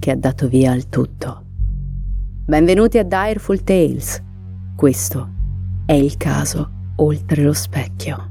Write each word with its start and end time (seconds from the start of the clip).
che 0.00 0.10
ha 0.10 0.16
dato 0.16 0.48
via 0.48 0.72
al 0.72 0.88
tutto. 0.88 1.44
Benvenuti 2.46 2.98
a 2.98 3.04
Direful 3.04 3.62
Tales. 3.62 4.20
Questo 4.74 5.28
è 5.86 5.92
il 5.92 6.16
caso 6.16 6.94
oltre 6.96 7.42
lo 7.42 7.52
specchio. 7.52 8.29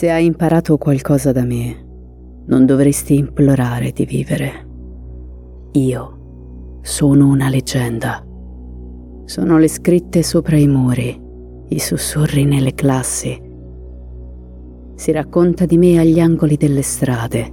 Se 0.00 0.10
hai 0.10 0.24
imparato 0.24 0.78
qualcosa 0.78 1.30
da 1.30 1.44
me, 1.44 1.76
non 2.46 2.64
dovresti 2.64 3.18
implorare 3.18 3.92
di 3.92 4.06
vivere. 4.06 4.66
Io 5.72 6.78
sono 6.80 7.28
una 7.28 7.50
leggenda. 7.50 8.24
Sono 9.26 9.58
le 9.58 9.68
scritte 9.68 10.22
sopra 10.22 10.56
i 10.56 10.66
muri, 10.66 11.20
i 11.68 11.78
sussurri 11.78 12.46
nelle 12.46 12.72
classi. 12.72 13.38
Si 14.94 15.12
racconta 15.12 15.66
di 15.66 15.76
me 15.76 15.98
agli 15.98 16.18
angoli 16.18 16.56
delle 16.56 16.80
strade. 16.80 17.52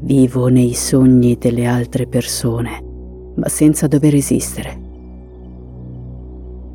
Vivo 0.00 0.48
nei 0.48 0.72
sogni 0.72 1.36
delle 1.36 1.66
altre 1.66 2.06
persone, 2.06 2.82
ma 3.36 3.48
senza 3.48 3.86
dover 3.88 4.14
esistere. 4.14 4.80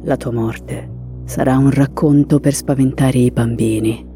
La 0.03 0.17
tua 0.17 0.33
morte 0.33 0.87
sarà 1.25 1.57
un 1.57 1.71
racconto 1.71 2.39
per 2.39 2.53
spaventare 2.53 3.17
i 3.17 3.31
bambini 3.31 4.06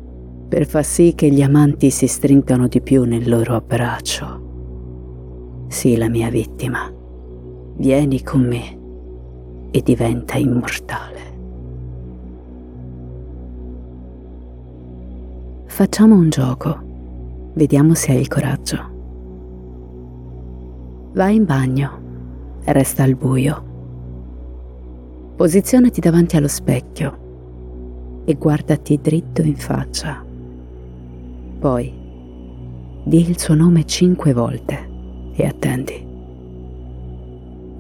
per 0.52 0.66
far 0.66 0.84
sì 0.84 1.14
che 1.16 1.30
gli 1.30 1.42
amanti 1.42 1.90
si 1.90 2.08
stringano 2.08 2.68
di 2.68 2.82
più 2.82 3.06
nel 3.06 3.30
loro 3.30 3.56
abbraccio. 3.56 4.50
Sii 5.70 5.96
la 5.96 6.10
mia 6.10 6.30
vittima. 6.30 6.92
Vieni 7.78 8.22
con 8.22 8.42
me 8.42 8.78
e 9.72 9.82
diventa 9.82 10.36
immortale. 10.36 11.20
Facciamo 15.68 16.16
un 16.16 16.30
gioco. 16.30 16.78
Vediamo 17.54 17.94
se 17.94 18.12
hai 18.12 18.20
il 18.20 18.28
coraggio. 18.28 18.90
Vai 21.14 21.36
in 21.36 21.46
bagno. 21.46 22.02
Resta 22.66 23.04
al 23.04 23.16
buio. 23.16 23.64
Posizionati 25.38 26.02
davanti 26.02 26.36
allo 26.36 26.50
specchio 26.50 28.24
e 28.26 28.34
guardati 28.34 29.00
dritto 29.02 29.42
in 29.44 29.56
faccia. 29.56 30.28
Poi 31.62 31.94
di 33.04 33.20
il 33.20 33.40
suo 33.40 33.54
nome 33.54 33.86
cinque 33.86 34.34
volte 34.34 34.90
e 35.36 35.46
attendi. 35.46 36.04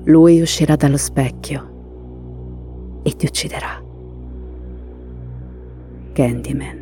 Lui 0.03 0.39
uscirà 0.39 0.75
dallo 0.75 0.97
specchio 0.97 2.99
e 3.01 3.15
ti 3.15 3.25
ucciderà. 3.25 3.83
Candyman. 6.13 6.79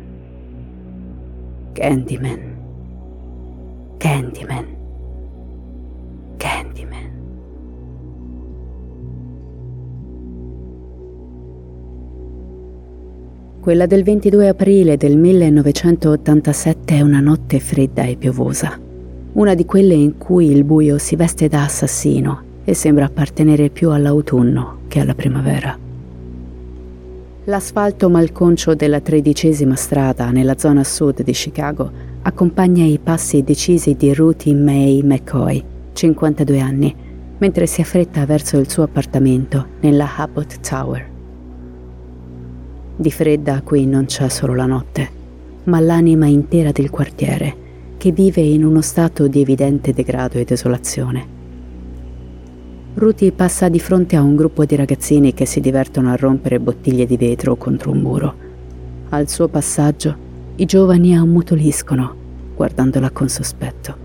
Candyman. 1.72 2.56
Candyman. 3.96 4.66
Candyman. 6.36 7.19
Quella 13.60 13.84
del 13.84 14.04
22 14.04 14.48
aprile 14.48 14.96
del 14.96 15.18
1987 15.18 16.96
è 16.96 17.02
una 17.02 17.20
notte 17.20 17.60
fredda 17.60 18.04
e 18.04 18.16
piovosa, 18.16 18.80
una 19.32 19.54
di 19.54 19.66
quelle 19.66 19.92
in 19.92 20.16
cui 20.16 20.50
il 20.50 20.64
buio 20.64 20.96
si 20.96 21.14
veste 21.14 21.46
da 21.46 21.64
assassino 21.64 22.42
e 22.64 22.72
sembra 22.72 23.04
appartenere 23.04 23.68
più 23.68 23.90
all'autunno 23.90 24.78
che 24.88 25.00
alla 25.00 25.14
primavera. 25.14 25.78
L'asfalto 27.44 28.08
malconcio 28.08 28.74
della 28.74 29.00
tredicesima 29.00 29.76
strada 29.76 30.30
nella 30.30 30.56
zona 30.56 30.82
sud 30.82 31.22
di 31.22 31.32
Chicago 31.32 31.92
accompagna 32.22 32.86
i 32.86 32.98
passi 32.98 33.42
decisi 33.42 33.94
di 33.94 34.14
Ruthie 34.14 34.54
May 34.54 35.02
McCoy, 35.02 35.62
52 35.92 36.60
anni, 36.60 36.96
mentre 37.36 37.66
si 37.66 37.82
affretta 37.82 38.24
verso 38.24 38.56
il 38.56 38.70
suo 38.70 38.84
appartamento 38.84 39.66
nella 39.80 40.16
Abbott 40.16 40.66
Tower. 40.66 41.09
Di 43.00 43.10
fredda 43.10 43.62
qui 43.62 43.86
non 43.86 44.04
c'è 44.04 44.28
solo 44.28 44.54
la 44.54 44.66
notte, 44.66 45.08
ma 45.64 45.80
l'anima 45.80 46.26
intera 46.26 46.70
del 46.70 46.90
quartiere, 46.90 47.56
che 47.96 48.12
vive 48.12 48.42
in 48.42 48.62
uno 48.62 48.82
stato 48.82 49.26
di 49.26 49.40
evidente 49.40 49.94
degrado 49.94 50.36
e 50.36 50.44
desolazione. 50.44 51.26
Ruti 52.92 53.32
passa 53.32 53.70
di 53.70 53.80
fronte 53.80 54.16
a 54.16 54.22
un 54.22 54.36
gruppo 54.36 54.66
di 54.66 54.76
ragazzini 54.76 55.32
che 55.32 55.46
si 55.46 55.60
divertono 55.60 56.10
a 56.10 56.16
rompere 56.16 56.60
bottiglie 56.60 57.06
di 57.06 57.16
vetro 57.16 57.56
contro 57.56 57.90
un 57.90 58.00
muro. 58.00 58.34
Al 59.08 59.30
suo 59.30 59.48
passaggio, 59.48 60.14
i 60.56 60.66
giovani 60.66 61.16
ammutoliscono, 61.16 62.14
guardandola 62.54 63.08
con 63.12 63.30
sospetto. 63.30 63.96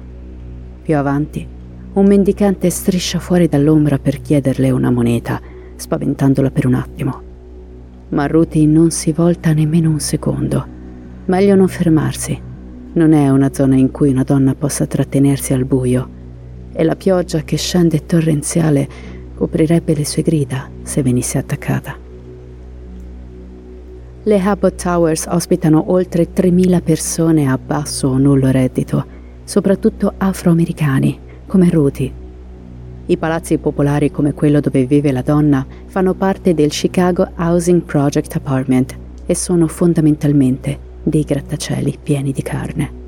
Più 0.83 0.95
avanti, 0.95 1.45
un 1.91 2.05
mendicante 2.05 2.69
striscia 2.69 3.19
fuori 3.19 3.49
dall'ombra 3.49 3.97
per 3.97 4.21
chiederle 4.21 4.71
una 4.71 4.89
moneta, 4.89 5.41
spaventandola 5.75 6.49
per 6.49 6.65
un 6.65 6.75
attimo 6.75 7.24
ma 8.15 8.27
Ruti 8.27 8.65
non 8.65 8.91
si 8.91 9.11
volta 9.11 9.51
nemmeno 9.51 9.89
un 9.89 9.99
secondo. 9.99 10.65
Meglio 11.25 11.53
non 11.55 11.67
fermarsi. 11.67 12.41
Non 12.93 13.11
è 13.11 13.29
una 13.29 13.53
zona 13.53 13.75
in 13.75 13.91
cui 13.91 14.09
una 14.09 14.23
donna 14.23 14.55
possa 14.55 14.85
trattenersi 14.85 15.51
al 15.51 15.65
buio 15.65 16.09
e 16.71 16.83
la 16.85 16.95
pioggia 16.95 17.41
che 17.41 17.57
scende 17.57 18.05
torrenziale 18.05 18.87
coprirebbe 19.35 19.93
le 19.93 20.05
sue 20.05 20.21
grida 20.21 20.69
se 20.81 21.03
venisse 21.03 21.37
attaccata. 21.37 21.97
Le 24.23 24.39
Abbott 24.39 24.81
Towers 24.81 25.25
ospitano 25.27 25.91
oltre 25.91 26.31
3.000 26.33 26.81
persone 26.81 27.47
a 27.49 27.57
basso 27.57 28.07
o 28.07 28.17
nullo 28.17 28.49
reddito, 28.49 29.05
soprattutto 29.43 30.13
afroamericani, 30.15 31.19
come 31.47 31.69
Ruti, 31.69 32.11
i 33.07 33.17
palazzi 33.17 33.57
popolari 33.57 34.09
come 34.09 34.33
quello 34.33 34.59
dove 34.59 34.85
vive 34.85 35.11
la 35.11 35.21
donna 35.21 35.65
fanno 35.85 36.15
parte 36.15 36.55
del 36.55 36.71
Chicago 36.71 37.29
Housing 37.35 37.83
Project 37.83 38.35
Apartment 38.35 38.97
e 39.27 39.35
sono 39.35 39.67
fondamentalmente 39.67 40.79
dei 41.03 41.23
grattacieli 41.23 41.99
pieni 42.01 42.31
di 42.31 42.41
carne. 42.41 43.03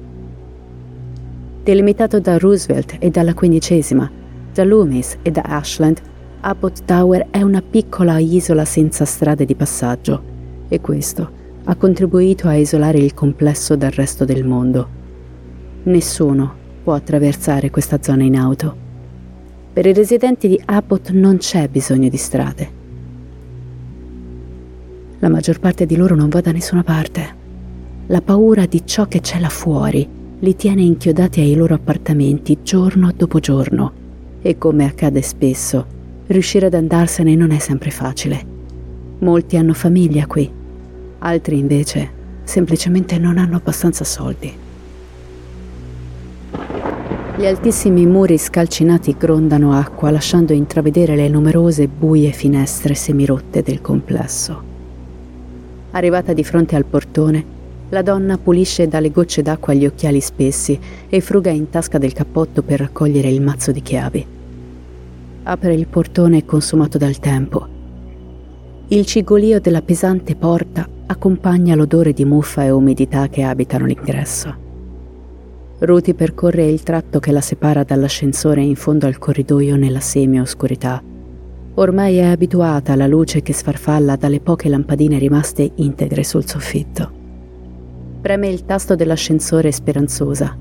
Delimitato 1.63 2.19
da 2.19 2.38
Roosevelt 2.38 2.98
e 3.00 3.10
dalla 3.10 3.33
quindicesima, 3.33 4.10
da 4.54 4.63
Loomis 4.63 5.18
e 5.24 5.31
da 5.31 5.42
Ashland, 5.42 6.00
Abbott 6.42 6.86
Tower 6.86 7.27
è 7.31 7.42
una 7.42 7.63
piccola 7.63 8.19
isola 8.19 8.66
senza 8.66 9.04
strade 9.04 9.45
di 9.45 9.56
passaggio 9.56 10.22
e 10.68 10.80
questo 10.80 11.45
ha 11.63 11.75
contribuito 11.75 12.48
a 12.48 12.56
isolare 12.56 13.00
il 13.00 13.16
complesso 13.16 13.75
dal 13.75 13.92
resto 13.92 14.25
del 14.25 14.45
mondo. 14.45 14.88
Nessuno 15.83 16.54
può 16.83 16.94
attraversare 16.94 17.72
questa 17.72 17.98
zona 18.01 18.24
in 18.24 18.38
auto 18.38 18.86
per 19.77 19.85
i 19.85 19.94
residenti 19.94 20.47
di 20.47 20.59
Abbott 20.65 21.12
non 21.12 21.38
c'è 21.38 21.68
bisogno 21.68 22.09
di 22.09 22.18
strade. 22.18 22.69
La 25.19 25.29
maggior 25.29 25.59
parte 25.59 25.85
di 25.85 25.95
loro 25.95 26.15
non 26.15 26.29
va 26.29 26.41
da 26.41 26.51
nessuna 26.51 26.81
parte. 26.81 27.35
La 28.07 28.21
paura 28.21 28.65
di 28.65 28.81
ciò 28.88 29.06
che 29.06 29.21
c'è 29.21 29.39
là 29.39 29.50
fuori 29.50 30.09
li 30.39 30.56
tiene 30.56 30.81
inchiodati 30.81 31.41
ai 31.41 31.53
loro 31.53 31.75
appartamenti 31.75 32.57
giorno 32.63 33.12
dopo 33.15 33.38
giorno 33.38 33.91
e 34.41 34.57
come 34.57 34.83
accade 34.83 35.21
spesso, 35.21 35.85
riuscire 36.25 36.65
ad 36.65 36.74
andarsene 36.74 37.35
non 37.35 37.51
è 37.51 37.59
sempre 37.59 37.91
facile. 37.91 38.44
Molti 39.19 39.57
hanno 39.57 39.75
famiglia 39.75 40.25
qui, 40.25 40.51
altri 41.19 41.59
invece 41.59 42.09
semplicemente 42.45 43.19
non 43.19 43.38
hanno 43.38 43.57
abbastanza 43.57 44.03
soldi. 44.03 44.65
Gli 47.38 47.45
altissimi 47.45 48.07
muri 48.07 48.36
scalcinati 48.39 49.16
grondano 49.16 49.72
acqua 49.74 50.10
lasciando 50.10 50.54
intravedere 50.54 51.16
le 51.16 51.30
numerose 51.30 51.88
buie 51.88 52.31
finestre 52.31 52.95
semirotte 52.95 53.62
del 53.62 53.80
complesso. 53.80 54.63
Arrivata 55.92 56.34
di 56.34 56.44
fronte 56.44 56.75
al 56.75 56.86
portone, 56.86 57.45
la 57.89 58.01
donna 58.01 58.39
pulisce 58.39 58.88
dalle 58.88 59.12
gocce 59.12 59.44
d'acqua 59.44 59.75
gli 59.75 59.86
occhiali 59.86 60.19
spessi 60.19 60.80
e 61.07 61.22
fruga 61.22 61.51
in 61.51 61.69
tasca 61.69 62.00
del 62.00 62.12
cappotto 62.12 62.63
per 62.63 62.80
raccogliere 62.80 63.30
il 63.30 63.39
mazzo 63.39 63.72
di 63.72 63.84
chiavi. 63.84 64.25
Apre 65.44 65.75
il 65.75 65.86
portone 65.86 66.44
consumato 66.44 66.98
dal 66.98 67.19
tempo. 67.19 67.68
Il 68.88 69.06
cigolio 69.06 69.60
della 69.60 69.84
pesante 69.84 70.36
porta 70.36 70.89
accompagna 71.06 71.75
l'odore 71.75 72.13
di 72.13 72.25
muffa 72.25 72.63
e 72.63 72.72
umidità 72.72 73.28
che 73.28 73.44
abitano 73.44 73.86
l'ingresso. 73.86 74.66
Ruti 75.79 76.15
percorre 76.15 76.65
il 76.65 76.81
tratto 76.81 77.19
che 77.19 77.31
la 77.31 77.39
separa 77.39 77.83
dall'ascensore 77.83 78.63
in 78.63 78.75
fondo 78.75 79.06
al 79.06 79.19
corridoio 79.19 79.75
nella 79.75 80.00
semi-oscurità. 80.00 81.03
Ormai 81.75 82.15
è 82.18 82.24
abituata 82.24 82.94
alla 82.94 83.06
luce 83.06 83.44
che 83.44 83.53
sfarfalla 83.53 84.15
dalle 84.15 84.39
poche 84.39 84.69
lampadine 84.69 85.19
rimaste 85.19 85.74
integre 85.75 86.24
sul 86.24 86.47
soffitto. 86.47 87.12
Preme 88.21 88.47
il 88.47 88.65
tasto 88.65 88.95
dell'ascensore 88.95 89.71
speranzosa. 89.71 90.57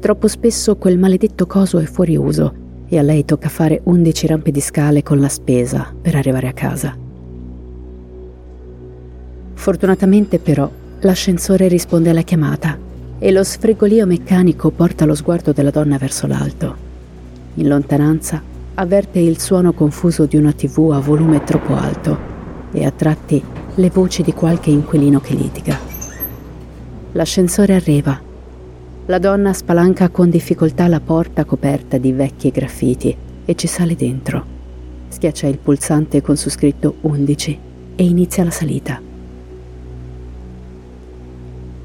Troppo 0.00 0.26
spesso 0.26 0.74
quel 0.74 0.98
maledetto 0.98 1.46
coso 1.46 1.78
è 1.78 1.84
fuori 1.84 2.16
uso 2.16 2.54
e 2.88 2.98
a 2.98 3.02
lei 3.02 3.24
tocca 3.24 3.48
fare 3.48 3.82
11 3.84 4.26
rampe 4.26 4.50
di 4.50 4.60
scale 4.60 5.04
con 5.04 5.20
la 5.20 5.28
spesa 5.28 5.94
per 6.02 6.16
arrivare 6.16 6.48
a 6.48 6.52
casa. 6.52 6.96
Fortunatamente 9.54 10.40
però 10.40 10.68
l'ascensore 11.02 11.68
risponde 11.68 12.10
alla 12.10 12.22
chiamata 12.22 12.90
e 13.24 13.30
lo 13.30 13.44
sfregolio 13.44 14.04
meccanico 14.04 14.70
porta 14.70 15.04
lo 15.04 15.14
sguardo 15.14 15.52
della 15.52 15.70
donna 15.70 15.96
verso 15.96 16.26
l'alto. 16.26 16.74
In 17.54 17.68
lontananza 17.68 18.42
avverte 18.74 19.20
il 19.20 19.38
suono 19.38 19.72
confuso 19.72 20.26
di 20.26 20.36
una 20.36 20.50
tv 20.50 20.90
a 20.90 20.98
volume 20.98 21.44
troppo 21.44 21.76
alto 21.76 22.18
e 22.72 22.84
a 22.84 22.90
tratti 22.90 23.40
le 23.76 23.90
voci 23.90 24.24
di 24.24 24.32
qualche 24.32 24.70
inquilino 24.70 25.20
che 25.20 25.34
litiga. 25.34 25.78
L'ascensore 27.12 27.76
arriva. 27.76 28.20
La 29.06 29.18
donna 29.20 29.52
spalanca 29.52 30.08
con 30.08 30.28
difficoltà 30.28 30.88
la 30.88 30.98
porta 30.98 31.44
coperta 31.44 31.98
di 31.98 32.10
vecchi 32.10 32.50
graffiti 32.50 33.16
e 33.44 33.54
ci 33.54 33.68
sale 33.68 33.94
dentro. 33.94 34.44
Schiaccia 35.06 35.46
il 35.46 35.58
pulsante 35.58 36.22
con 36.22 36.36
su 36.36 36.50
scritto 36.50 36.96
11 37.02 37.58
e 37.94 38.02
inizia 38.02 38.42
la 38.42 38.50
salita. 38.50 39.00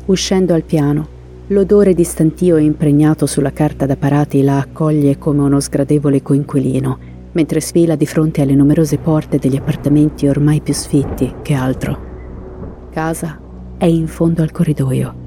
Uscendo 0.05 0.55
al 0.55 0.63
piano, 0.63 1.15
l'odore 1.47 1.93
di 1.93 2.03
stantio 2.03 2.57
impregnato 2.57 3.25
sulla 3.25 3.51
carta 3.51 3.85
da 3.85 3.95
parati 3.95 4.41
la 4.43 4.57
accoglie 4.57 5.17
come 5.17 5.43
uno 5.43 5.59
sgradevole 5.59 6.21
coinquilino, 6.21 6.99
mentre 7.31 7.61
sfila 7.61 7.95
di 7.95 8.05
fronte 8.05 8.41
alle 8.41 8.55
numerose 8.55 8.97
porte 8.97 9.37
degli 9.37 9.55
appartamenti 9.55 10.27
ormai 10.27 10.59
più 10.61 10.73
sfitti 10.73 11.35
che 11.41 11.53
altro. 11.53 12.05
Casa 12.91 13.39
è 13.77 13.85
in 13.85 14.07
fondo 14.07 14.41
al 14.41 14.51
corridoio. 14.51 15.25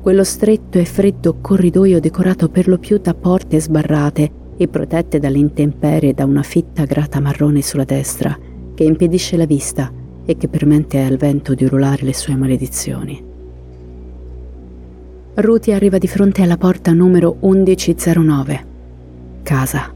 Quello 0.00 0.24
stretto 0.24 0.78
e 0.78 0.86
freddo 0.86 1.36
corridoio 1.40 2.00
decorato 2.00 2.48
per 2.48 2.66
lo 2.66 2.78
più 2.78 2.98
da 2.98 3.12
porte 3.12 3.60
sbarrate 3.60 4.30
e 4.56 4.68
protette 4.68 5.18
dalle 5.18 5.38
intemperie 5.38 6.14
da 6.14 6.24
una 6.24 6.42
fitta 6.42 6.84
grata 6.84 7.20
marrone 7.20 7.60
sulla 7.60 7.84
destra, 7.84 8.38
che 8.74 8.84
impedisce 8.84 9.36
la 9.36 9.46
vista 9.46 9.92
e 10.24 10.36
che 10.36 10.48
permette 10.48 11.02
al 11.02 11.16
vento 11.16 11.54
di 11.54 11.64
urlare 11.64 12.04
le 12.04 12.14
sue 12.14 12.34
maledizioni. 12.36 13.28
Ruti 15.40 15.72
arriva 15.72 15.96
di 15.96 16.06
fronte 16.06 16.42
alla 16.42 16.58
porta 16.58 16.92
numero 16.92 17.38
1109. 17.40 18.66
Casa. 19.42 19.94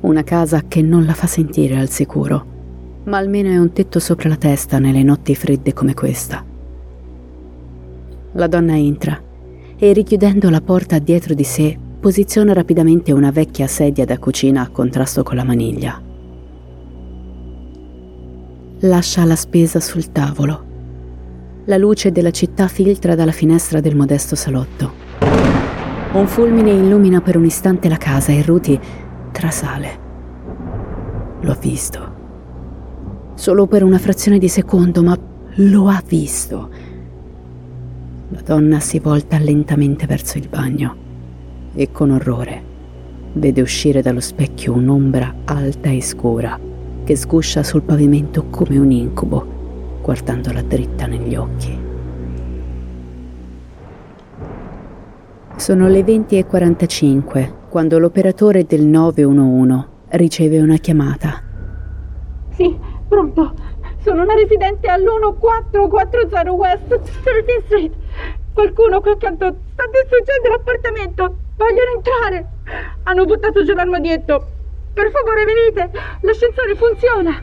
Una 0.00 0.24
casa 0.24 0.62
che 0.66 0.80
non 0.80 1.04
la 1.04 1.12
fa 1.12 1.26
sentire 1.26 1.76
al 1.76 1.90
sicuro, 1.90 2.46
ma 3.04 3.18
almeno 3.18 3.50
è 3.50 3.58
un 3.58 3.70
tetto 3.72 3.98
sopra 3.98 4.30
la 4.30 4.36
testa 4.36 4.78
nelle 4.78 5.02
notti 5.02 5.34
fredde 5.34 5.74
come 5.74 5.92
questa. 5.92 6.42
La 8.32 8.46
donna 8.46 8.78
entra 8.78 9.20
e 9.76 9.92
richiudendo 9.92 10.48
la 10.48 10.62
porta 10.62 10.98
dietro 10.98 11.34
di 11.34 11.44
sé 11.44 11.78
posiziona 12.00 12.54
rapidamente 12.54 13.12
una 13.12 13.30
vecchia 13.30 13.66
sedia 13.66 14.06
da 14.06 14.18
cucina 14.18 14.62
a 14.62 14.68
contrasto 14.68 15.22
con 15.22 15.36
la 15.36 15.44
maniglia. 15.44 16.00
Lascia 18.80 19.24
la 19.26 19.36
spesa 19.36 19.80
sul 19.80 20.10
tavolo 20.12 20.67
la 21.68 21.76
luce 21.76 22.10
della 22.10 22.30
città 22.30 22.66
filtra 22.66 23.14
dalla 23.14 23.30
finestra 23.30 23.80
del 23.80 23.94
modesto 23.94 24.34
salotto. 24.34 24.90
Un 26.12 26.26
fulmine 26.26 26.70
illumina 26.70 27.20
per 27.20 27.36
un 27.36 27.44
istante 27.44 27.90
la 27.90 27.98
casa 27.98 28.32
e 28.32 28.42
Ruti 28.42 28.80
trasale. 29.30 29.98
Lo 31.40 31.52
ha 31.52 31.58
visto. 31.60 32.16
Solo 33.34 33.66
per 33.66 33.82
una 33.82 33.98
frazione 33.98 34.38
di 34.38 34.48
secondo, 34.48 35.02
ma 35.02 35.16
lo 35.56 35.88
ha 35.88 36.02
visto. 36.06 36.70
La 38.30 38.40
donna 38.42 38.80
si 38.80 38.98
volta 38.98 39.38
lentamente 39.38 40.06
verso 40.06 40.38
il 40.38 40.48
bagno 40.48 40.96
e 41.74 41.92
con 41.92 42.10
orrore 42.10 42.62
vede 43.34 43.60
uscire 43.60 44.00
dallo 44.00 44.20
specchio 44.20 44.72
un'ombra 44.72 45.34
alta 45.44 45.90
e 45.90 46.00
scura 46.00 46.58
che 47.04 47.14
sguscia 47.14 47.62
sul 47.62 47.82
pavimento 47.82 48.46
come 48.46 48.78
un 48.78 48.90
incubo 48.90 49.56
guardandola 50.08 50.62
dritta 50.62 51.04
negli 51.04 51.36
occhi. 51.36 51.78
Sono 55.56 55.86
le 55.86 56.00
20.45 56.00 57.68
quando 57.68 57.98
l'operatore 57.98 58.64
del 58.64 58.86
911 58.86 59.86
riceve 60.12 60.60
una 60.60 60.76
chiamata. 60.76 61.42
Sì, 62.54 62.74
pronto. 63.06 63.52
Sono 63.98 64.22
una 64.22 64.32
residente 64.32 64.88
all'1440 64.88 66.48
West 66.52 66.88
13 66.88 67.64
Street. 67.66 67.92
Qualcuno 68.54 69.02
qui 69.02 69.10
accanto 69.10 69.56
sta 69.72 69.84
distruggendo 69.92 70.48
l'appartamento. 70.48 71.36
Vogliono 71.54 71.90
entrare. 71.96 72.46
Hanno 73.02 73.26
buttato 73.26 73.62
giù 73.62 73.74
l'armadietto. 73.74 74.46
Per 74.94 75.10
favore 75.10 75.44
venite. 75.44 75.90
L'ascensore 76.22 76.74
funziona. 76.76 77.42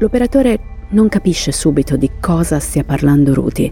L'operatore 0.00 0.76
non 0.90 1.08
capisce 1.08 1.52
subito 1.52 1.96
di 1.96 2.10
cosa 2.18 2.58
stia 2.60 2.82
parlando 2.82 3.34
Ruti. 3.34 3.70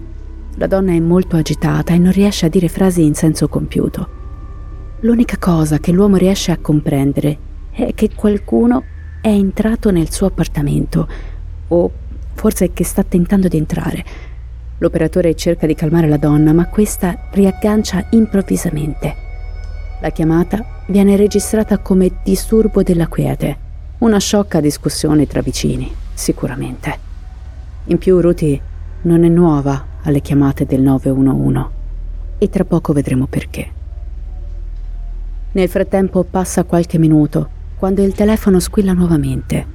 La 0.57 0.67
donna 0.67 0.93
è 0.93 1.01
molto 1.01 1.37
agitata 1.37 1.95
e 1.95 1.99
non 1.99 2.13
riesce 2.13 2.47
a 2.47 2.49
dire 2.49 2.69
frasi 2.69 3.05
in 3.05 3.15
senso 3.15 3.49
compiuto. 3.49 4.09
L'unica 5.01 5.37
cosa 5.39 5.79
che 5.79 5.93
l'uomo 5.93 6.17
riesce 6.17 6.53
a 6.53 6.59
comprendere 6.59 7.39
è 7.71 7.93
che 7.95 8.11
qualcuno 8.15 8.83
è 9.21 9.29
entrato 9.29 9.91
nel 9.91 10.11
suo 10.11 10.27
appartamento 10.27 11.09
o 11.69 11.91
forse 12.35 12.73
che 12.73 12.85
sta 12.85 13.03
tentando 13.03 13.49
di 13.49 13.57
entrare. 13.57 14.05
L'operatore 14.79 15.35
cerca 15.35 15.67
di 15.67 15.75
calmare 15.75 16.09
la 16.09 16.19
donna, 16.19 16.53
ma 16.53 16.69
questa 16.69 17.29
riaggancia 17.33 18.07
improvvisamente. 18.11 19.15
La 20.03 20.11
chiamata 20.11 20.83
viene 20.89 21.17
registrata 21.17 21.79
come 21.79 22.13
disturbo 22.23 22.83
della 22.83 23.09
quiete, 23.09 23.59
una 23.99 24.19
sciocca 24.19 24.61
discussione 24.61 25.27
tra 25.27 25.41
vicini, 25.41 25.91
sicuramente. 26.13 27.06
In 27.89 27.99
più 27.99 28.21
Ruti 28.21 28.61
non 29.03 29.23
è 29.23 29.29
nuova 29.29 29.85
alle 30.03 30.21
chiamate 30.21 30.67
del 30.67 30.81
911 30.81 31.67
e 32.39 32.49
tra 32.49 32.65
poco 32.65 32.93
vedremo 32.93 33.27
perché. 33.27 33.73
Nel 35.53 35.69
frattempo 35.69 36.25
passa 36.25 36.65
qualche 36.65 36.99
minuto 36.99 37.49
quando 37.77 38.03
il 38.03 38.13
telefono 38.13 38.59
squilla 38.59 38.93
nuovamente. 38.93 39.75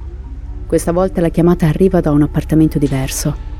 Questa 0.66 0.92
volta 0.92 1.20
la 1.20 1.30
chiamata 1.30 1.66
arriva 1.66 2.00
da 2.00 2.10
un 2.10 2.22
appartamento 2.22 2.78
diverso. 2.78 3.50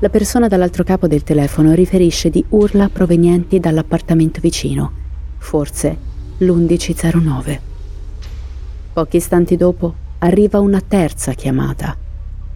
La 0.00 0.08
persona 0.10 0.48
dall'altro 0.48 0.84
capo 0.84 1.06
del 1.06 1.22
telefono 1.22 1.72
riferisce 1.72 2.28
di 2.28 2.44
urla 2.50 2.88
provenienti 2.88 3.60
dall'appartamento 3.60 4.40
vicino, 4.40 4.92
forse 5.38 5.96
l'1109. 6.38 7.60
Pochi 8.92 9.16
istanti 9.16 9.56
dopo 9.56 9.94
arriva 10.18 10.60
una 10.60 10.80
terza 10.80 11.32
chiamata 11.32 11.96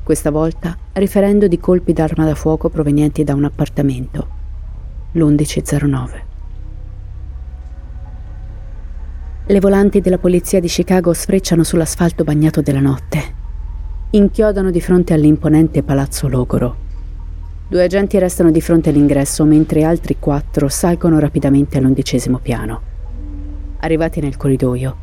questa 0.07 0.31
volta 0.31 0.77
riferendo 0.99 1.47
di 1.47 1.59
colpi 1.59 1.93
d'arma 1.93 2.25
da 2.25 2.35
fuoco 2.35 2.71
provenienti 2.71 3.23
da 3.23 3.35
un 3.35 3.45
appartamento, 3.45 4.29
l'1109. 5.13 6.09
Le 9.49 9.61
volanti 9.61 10.01
della 10.01 10.19
polizia 10.19 10.59
di 10.59 10.69
Chicago 10.69 11.13
sfrecciano 11.13 11.63
sull'asfalto 11.63 12.25
bagnato 12.25 12.63
della 12.63 12.81
notte. 12.81 13.35
Inchiodano 14.11 14.71
di 14.71 14.81
fronte 14.81 15.13
all'imponente 15.13 15.83
palazzo 15.83 16.29
logoro. 16.29 16.85
Due 17.69 17.83
agenti 17.83 18.19
restano 18.19 18.51
di 18.51 18.61
fronte 18.61 18.89
all'ingresso 18.89 19.45
mentre 19.45 19.85
altri 19.85 20.17
quattro 20.19 20.69
salgono 20.69 21.19
rapidamente 21.19 21.77
all'undicesimo 21.77 22.39
piano. 22.39 22.81
Arrivati 23.81 24.21
nel 24.21 24.37
corridoio, 24.37 24.97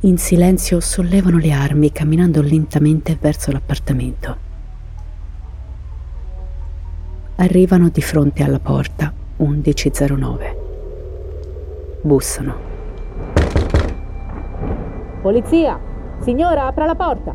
in 0.00 0.18
silenzio 0.18 0.80
sollevano 0.80 1.38
le 1.38 1.52
armi 1.52 1.92
camminando 1.92 2.42
lentamente 2.42 3.16
verso 3.20 3.52
l'appartamento. 3.52 4.46
Arrivano 7.40 7.88
di 7.88 8.02
fronte 8.02 8.42
alla 8.42 8.58
porta 8.58 9.12
1109. 9.36 10.56
Bussano. 12.02 12.66
Polizia! 15.22 15.78
Signora, 16.20 16.66
apra 16.66 16.84
la 16.84 16.96
porta! 16.96 17.34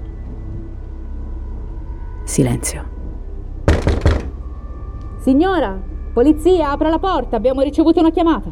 Silenzio. 2.25 2.91
Signora! 5.19 5.81
Polizia, 6.13 6.71
apra 6.71 6.89
la 6.89 6.99
porta! 6.99 7.37
Abbiamo 7.37 7.61
ricevuto 7.61 8.01
una 8.01 8.11
chiamata! 8.11 8.51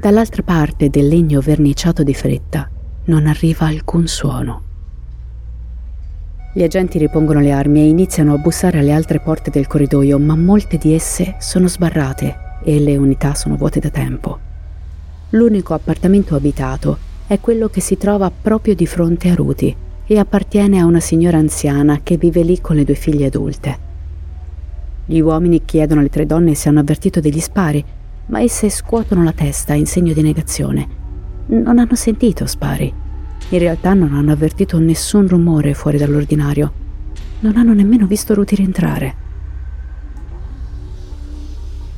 Dall'altra 0.00 0.42
parte 0.44 0.88
del 0.88 1.08
legno 1.08 1.40
verniciato 1.40 2.04
di 2.04 2.14
fretta 2.14 2.70
non 3.06 3.26
arriva 3.26 3.66
alcun 3.66 4.06
suono. 4.06 4.70
Gli 6.54 6.62
agenti 6.62 6.98
ripongono 6.98 7.40
le 7.40 7.50
armi 7.50 7.80
e 7.80 7.88
iniziano 7.88 8.34
a 8.34 8.38
bussare 8.38 8.78
alle 8.78 8.92
altre 8.92 9.20
porte 9.20 9.50
del 9.50 9.66
corridoio, 9.66 10.18
ma 10.18 10.36
molte 10.36 10.76
di 10.76 10.92
esse 10.92 11.36
sono 11.38 11.66
sbarrate 11.66 12.36
e 12.62 12.78
le 12.78 12.98
unità 12.98 13.34
sono 13.34 13.56
vuote 13.56 13.80
da 13.80 13.88
tempo. 13.88 14.38
L'unico 15.30 15.72
appartamento 15.72 16.34
abitato 16.34 16.98
è 17.26 17.40
quello 17.40 17.68
che 17.68 17.80
si 17.80 17.96
trova 17.96 18.30
proprio 18.30 18.74
di 18.74 18.86
fronte 18.86 19.30
a 19.30 19.34
Ruti 19.34 19.74
e 20.06 20.18
appartiene 20.18 20.78
a 20.78 20.84
una 20.84 21.00
signora 21.00 21.38
anziana 21.38 22.00
che 22.02 22.18
vive 22.18 22.42
lì 22.42 22.60
con 22.60 22.76
le 22.76 22.84
due 22.84 22.96
figlie 22.96 23.26
adulte. 23.26 23.78
Gli 25.06 25.20
uomini 25.20 25.64
chiedono 25.64 26.00
alle 26.00 26.10
tre 26.10 26.26
donne 26.26 26.54
se 26.54 26.68
hanno 26.68 26.80
avvertito 26.80 27.20
degli 27.20 27.40
spari, 27.40 27.82
ma 28.26 28.42
esse 28.42 28.68
scuotono 28.68 29.24
la 29.24 29.32
testa 29.32 29.72
in 29.72 29.86
segno 29.86 30.12
di 30.12 30.20
negazione. 30.20 30.86
Non 31.46 31.78
hanno 31.78 31.94
sentito 31.94 32.44
spari. 32.44 32.92
In 33.52 33.58
realtà 33.58 33.92
non 33.92 34.14
hanno 34.14 34.32
avvertito 34.32 34.78
nessun 34.78 35.28
rumore 35.28 35.74
fuori 35.74 35.98
dall'ordinario. 35.98 36.72
Non 37.40 37.58
hanno 37.58 37.74
nemmeno 37.74 38.06
visto 38.06 38.32
Ruti 38.32 38.54
rientrare. 38.54 39.14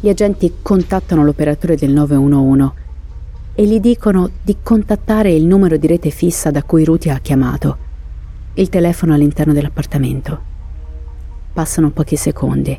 Gli 0.00 0.08
agenti 0.08 0.54
contattano 0.60 1.22
l'operatore 1.22 1.76
del 1.76 1.92
911 1.92 2.72
e 3.54 3.66
gli 3.66 3.78
dicono 3.78 4.30
di 4.42 4.56
contattare 4.64 5.30
il 5.30 5.46
numero 5.46 5.76
di 5.76 5.86
rete 5.86 6.10
fissa 6.10 6.50
da 6.50 6.64
cui 6.64 6.82
Ruti 6.82 7.08
ha 7.08 7.20
chiamato. 7.20 7.78
Il 8.54 8.68
telefono 8.68 9.14
all'interno 9.14 9.52
dell'appartamento. 9.52 10.42
Passano 11.52 11.90
pochi 11.90 12.16
secondi 12.16 12.76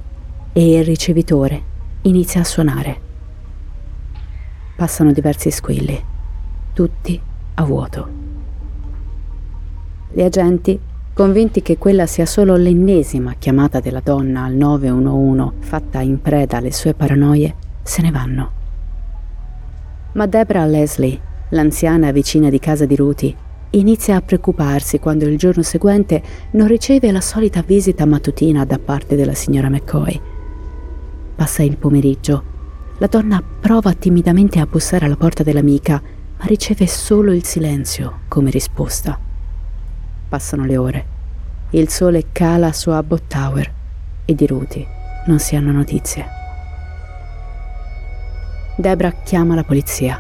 e 0.52 0.78
il 0.78 0.84
ricevitore 0.84 1.64
inizia 2.02 2.42
a 2.42 2.44
suonare. 2.44 3.00
Passano 4.76 5.14
diversi 5.14 5.50
squilli, 5.50 6.04
tutti 6.74 7.18
a 7.54 7.64
vuoto. 7.64 8.25
Gli 10.16 10.22
agenti, 10.22 10.80
convinti 11.14 11.62
che 11.62 11.78
quella 11.78 12.06
sia 12.06 12.26
solo 12.26 12.56
l'ennesima 12.56 13.34
chiamata 13.38 13.82
della 13.82 14.00
donna 14.02 14.46
al 14.46 14.54
911 14.54 15.56
fatta 15.60 16.00
in 16.00 16.22
preda 16.22 16.56
alle 16.56 16.72
sue 16.72 16.94
paranoie, 16.94 17.54
se 17.84 18.02
ne 18.02 18.12
vanno. 18.12 18.52
Ma 20.14 20.26
Debra 20.26 20.64
Leslie, 20.66 21.20
l'anziana 21.50 22.14
vicina 22.14 22.50
di 22.50 22.60
casa 22.60 22.86
di 22.86 22.96
Ruti, 22.96 23.36
inizia 23.72 24.16
a 24.16 24.22
preoccuparsi 24.22 25.00
quando 25.00 25.26
il 25.26 25.38
giorno 25.38 25.64
seguente 25.64 26.24
non 26.52 26.68
riceve 26.68 27.12
la 27.12 27.20
solita 27.20 27.62
visita 27.62 28.06
mattutina 28.06 28.64
da 28.64 28.80
parte 28.80 29.18
della 29.18 29.34
signora 29.34 29.68
McCoy. 29.68 30.18
Passa 31.36 31.62
il 31.62 31.76
pomeriggio. 31.76 32.42
La 33.00 33.08
donna 33.08 33.44
prova 33.44 33.92
timidamente 33.92 34.60
a 34.60 34.66
bussare 34.66 35.08
alla 35.08 35.18
porta 35.18 35.44
dell'amica, 35.44 36.02
ma 36.38 36.46
riceve 36.46 36.88
solo 36.88 37.34
il 37.34 37.44
silenzio 37.44 38.20
come 38.30 38.50
risposta. 38.50 39.25
Passano 40.28 40.66
le 40.66 40.78
ore. 40.78 41.06
Il 41.72 41.90
sole 41.90 42.26
cala 42.32 42.72
su 42.72 42.90
Abbott 42.90 43.28
Tower 43.28 43.74
e 44.26 44.34
di 44.34 44.48
Ruti 44.48 44.86
non 45.28 45.40
si 45.40 45.56
hanno 45.56 45.72
notizie. 45.72 46.26
Debra 48.76 49.12
chiama 49.24 49.56
la 49.56 49.64
polizia. 49.64 50.20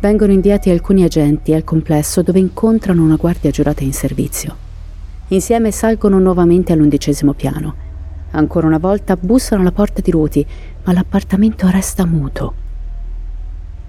Vengono 0.00 0.32
inviati 0.32 0.70
alcuni 0.70 1.02
agenti 1.04 1.52
al 1.54 1.64
complesso 1.64 2.22
dove 2.22 2.38
incontrano 2.38 3.02
una 3.02 3.16
guardia 3.16 3.50
giurata 3.50 3.82
in 3.82 3.92
servizio. 3.92 4.54
Insieme 5.28 5.70
salgono 5.70 6.18
nuovamente 6.18 6.72
all'undicesimo 6.72 7.32
piano. 7.32 7.86
Ancora 8.32 8.66
una 8.66 8.78
volta 8.78 9.16
bussano 9.16 9.62
alla 9.62 9.72
porta 9.72 10.00
di 10.00 10.10
Ruti, 10.10 10.46
ma 10.84 10.92
l'appartamento 10.92 11.68
resta 11.68 12.04
muto. 12.06 12.66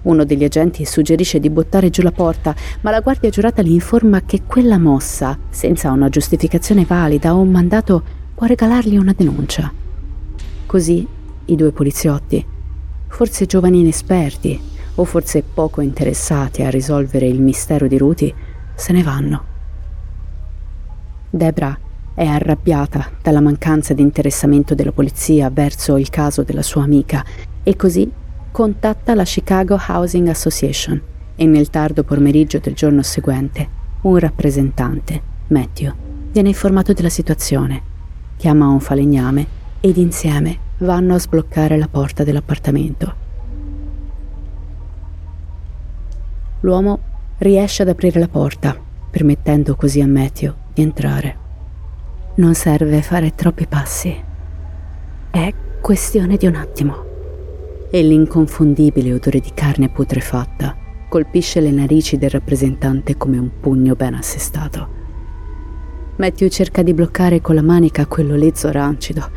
Uno 0.02 0.24
degli 0.24 0.44
agenti 0.44 0.84
suggerisce 0.84 1.38
di 1.40 1.50
buttare 1.50 1.90
giù 1.90 2.02
la 2.02 2.12
porta, 2.12 2.54
ma 2.80 2.90
la 2.90 3.00
guardia 3.00 3.28
giurata 3.28 3.60
gli 3.60 3.72
informa 3.72 4.22
che 4.22 4.42
quella 4.46 4.78
mossa, 4.78 5.38
senza 5.50 5.90
una 5.90 6.08
giustificazione 6.08 6.84
valida 6.84 7.34
o 7.34 7.40
un 7.40 7.50
mandato, 7.50 8.02
può 8.34 8.46
regalargli 8.46 8.96
una 8.96 9.14
denuncia. 9.14 9.70
Così 10.64 11.06
i 11.44 11.56
due 11.56 11.72
poliziotti, 11.72 12.44
forse 13.08 13.44
giovani 13.44 13.80
inesperti 13.80 14.60
o 14.94 15.04
forse 15.04 15.42
poco 15.42 15.82
interessati 15.82 16.62
a 16.62 16.70
risolvere 16.70 17.26
il 17.26 17.40
mistero 17.40 17.86
di 17.86 17.98
Ruti, 17.98 18.34
se 18.74 18.92
ne 18.92 19.02
vanno. 19.02 19.44
Debra 21.28 21.78
è 22.14 22.24
arrabbiata 22.24 23.10
dalla 23.22 23.40
mancanza 23.40 23.94
di 23.94 24.02
interessamento 24.02 24.74
della 24.74 24.92
polizia 24.92 25.50
verso 25.50 25.96
il 25.96 26.08
caso 26.08 26.42
della 26.42 26.62
sua 26.62 26.82
amica 26.82 27.24
e 27.62 27.76
così 27.76 28.10
contatta 28.50 29.14
la 29.14 29.24
Chicago 29.24 29.78
Housing 29.88 30.28
Association 30.28 31.00
e 31.36 31.46
nel 31.46 31.70
tardo 31.70 32.02
pomeriggio 32.02 32.58
del 32.58 32.74
giorno 32.74 33.02
seguente 33.02 33.78
un 34.02 34.18
rappresentante, 34.18 35.22
Matthew, 35.48 35.92
viene 36.32 36.48
informato 36.48 36.92
della 36.92 37.08
situazione, 37.08 37.82
chiama 38.36 38.68
un 38.68 38.80
falegname 38.80 39.46
ed 39.80 39.96
insieme 39.96 40.68
vanno 40.78 41.14
a 41.14 41.18
sbloccare 41.18 41.76
la 41.76 41.88
porta 41.88 42.24
dell'appartamento. 42.24 43.14
L'uomo 46.60 46.98
riesce 47.38 47.82
ad 47.82 47.88
aprire 47.88 48.20
la 48.20 48.28
porta, 48.28 48.76
permettendo 49.10 49.76
così 49.76 50.00
a 50.00 50.06
Matthew 50.06 50.52
di 50.74 50.82
entrare. 50.82 51.36
Non 52.34 52.54
serve 52.54 53.02
fare 53.02 53.34
troppi 53.34 53.66
passi. 53.66 54.14
È 55.30 55.54
questione 55.80 56.36
di 56.36 56.46
un 56.46 56.54
attimo 56.54 57.08
e 57.90 58.02
l'inconfondibile 58.02 59.12
odore 59.12 59.40
di 59.40 59.50
carne 59.52 59.88
putrefatta 59.88 60.76
colpisce 61.08 61.60
le 61.60 61.72
narici 61.72 62.16
del 62.16 62.30
rappresentante 62.30 63.16
come 63.16 63.36
un 63.36 63.50
pugno 63.58 63.96
ben 63.96 64.14
assestato. 64.14 64.98
Matthew 66.16 66.48
cerca 66.48 66.82
di 66.82 66.94
bloccare 66.94 67.40
con 67.40 67.56
la 67.56 67.62
manica 67.62 68.06
quello 68.06 68.36
lezzo 68.36 68.70
rancido. 68.70 69.28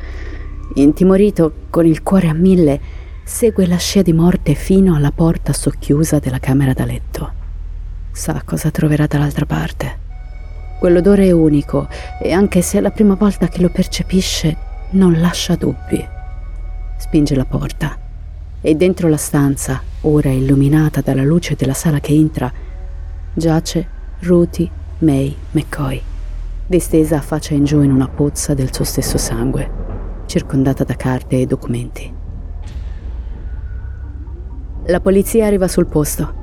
Intimorito, 0.76 1.54
con 1.72 1.88
il 1.88 2.04
cuore 2.04 2.28
a 2.28 2.34
mille, 2.34 2.80
segue 3.24 3.66
la 3.66 3.78
scia 3.78 4.04
di 4.04 4.14
morte 4.14 4.54
fino 4.54 4.96
alla 4.96 5.12
porta 5.12 5.52
socchiusa 5.52 6.20
della 6.20 6.40
camera 6.40 6.74
da 6.74 6.86
letto. 6.86 7.32
Sa 8.12 8.44
cosa 8.46 8.70
troverà 8.70 9.08
dall'altra 9.08 9.46
parte. 9.46 10.02
Quell'odore 10.80 11.26
è 11.26 11.32
unico 11.32 11.88
e 12.22 12.32
anche 12.32 12.62
se 12.62 12.78
è 12.78 12.82
la 12.82 12.92
prima 12.92 13.16
volta 13.16 13.48
che 13.48 13.62
lo 13.62 13.70
percepisce, 13.70 14.56
non 14.92 15.20
lascia 15.20 15.56
dubbi. 15.56 16.06
Spinge 16.98 17.36
la 17.36 17.46
porta 17.46 18.03
e 18.66 18.76
dentro 18.76 19.10
la 19.10 19.18
stanza, 19.18 19.82
ora 20.02 20.30
illuminata 20.30 21.02
dalla 21.02 21.24
luce 21.24 21.56
della 21.56 21.74
sala 21.74 22.00
che 22.00 22.14
entra, 22.14 22.50
giace 23.34 23.86
Ruthie 24.22 24.70
May 25.00 25.36
McCoy, 25.52 26.02
distesa 26.66 27.18
a 27.18 27.22
faccia 27.22 27.54
in 27.54 27.66
giù 27.66 27.82
in 27.82 27.92
una 27.92 28.08
pozza 28.08 28.54
del 28.54 28.74
suo 28.74 28.86
stesso 28.86 29.18
sangue, 29.18 29.70
circondata 30.28 30.86
da 30.86 30.96
carte 30.96 31.42
e 31.42 31.46
documenti. 31.46 32.14
La 34.86 35.02
polizia 35.02 35.46
arriva 35.46 35.68
sul 35.68 35.88
posto. 35.88 36.42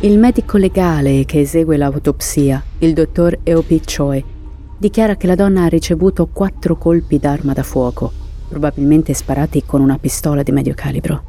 Il 0.00 0.18
medico 0.18 0.58
legale 0.58 1.24
che 1.24 1.40
esegue 1.40 1.78
l'autopsia, 1.78 2.62
il 2.78 2.92
dottor 2.92 3.38
E.O.P. 3.42 3.80
Choi, 3.96 4.22
dichiara 4.76 5.16
che 5.16 5.26
la 5.26 5.34
donna 5.34 5.64
ha 5.64 5.68
ricevuto 5.68 6.26
quattro 6.26 6.76
colpi 6.76 7.18
d'arma 7.18 7.54
da 7.54 7.62
fuoco 7.62 8.20
probabilmente 8.52 9.14
sparati 9.14 9.64
con 9.64 9.80
una 9.80 9.96
pistola 9.96 10.42
di 10.42 10.52
medio 10.52 10.74
calibro. 10.74 11.22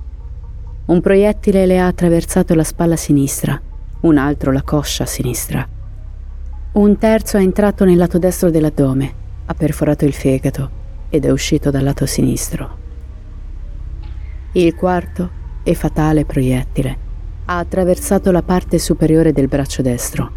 Un 0.88 1.00
proiettile 1.00 1.66
le 1.66 1.80
ha 1.80 1.88
attraversato 1.88 2.54
la 2.54 2.66
spalla 2.66 2.98
sinistra, 2.98 3.60
un 4.02 4.18
altro 4.18 4.52
la 4.52 4.62
coscia 4.62 5.06
sinistra. 5.06 5.66
Un 6.74 6.98
terzo 6.98 7.38
è 7.38 7.42
entrato 7.42 7.86
nel 7.86 7.96
lato 7.96 8.20
destro 8.20 8.50
dell'addome, 8.50 9.14
ha 9.46 9.54
perforato 9.54 10.04
il 10.04 10.12
fegato 10.12 10.70
ed 11.10 11.24
è 11.24 11.30
uscito 11.30 11.72
dal 11.72 11.84
lato 11.84 12.06
sinistro. 12.06 12.78
Il 14.52 14.76
quarto 14.76 15.30
e 15.64 15.74
fatale 15.76 16.26
proiettile 16.26 16.98
ha 17.46 17.58
attraversato 17.58 18.32
la 18.32 18.42
parte 18.42 18.80
superiore 18.80 19.32
del 19.32 19.48
braccio 19.48 19.82
destro, 19.82 20.30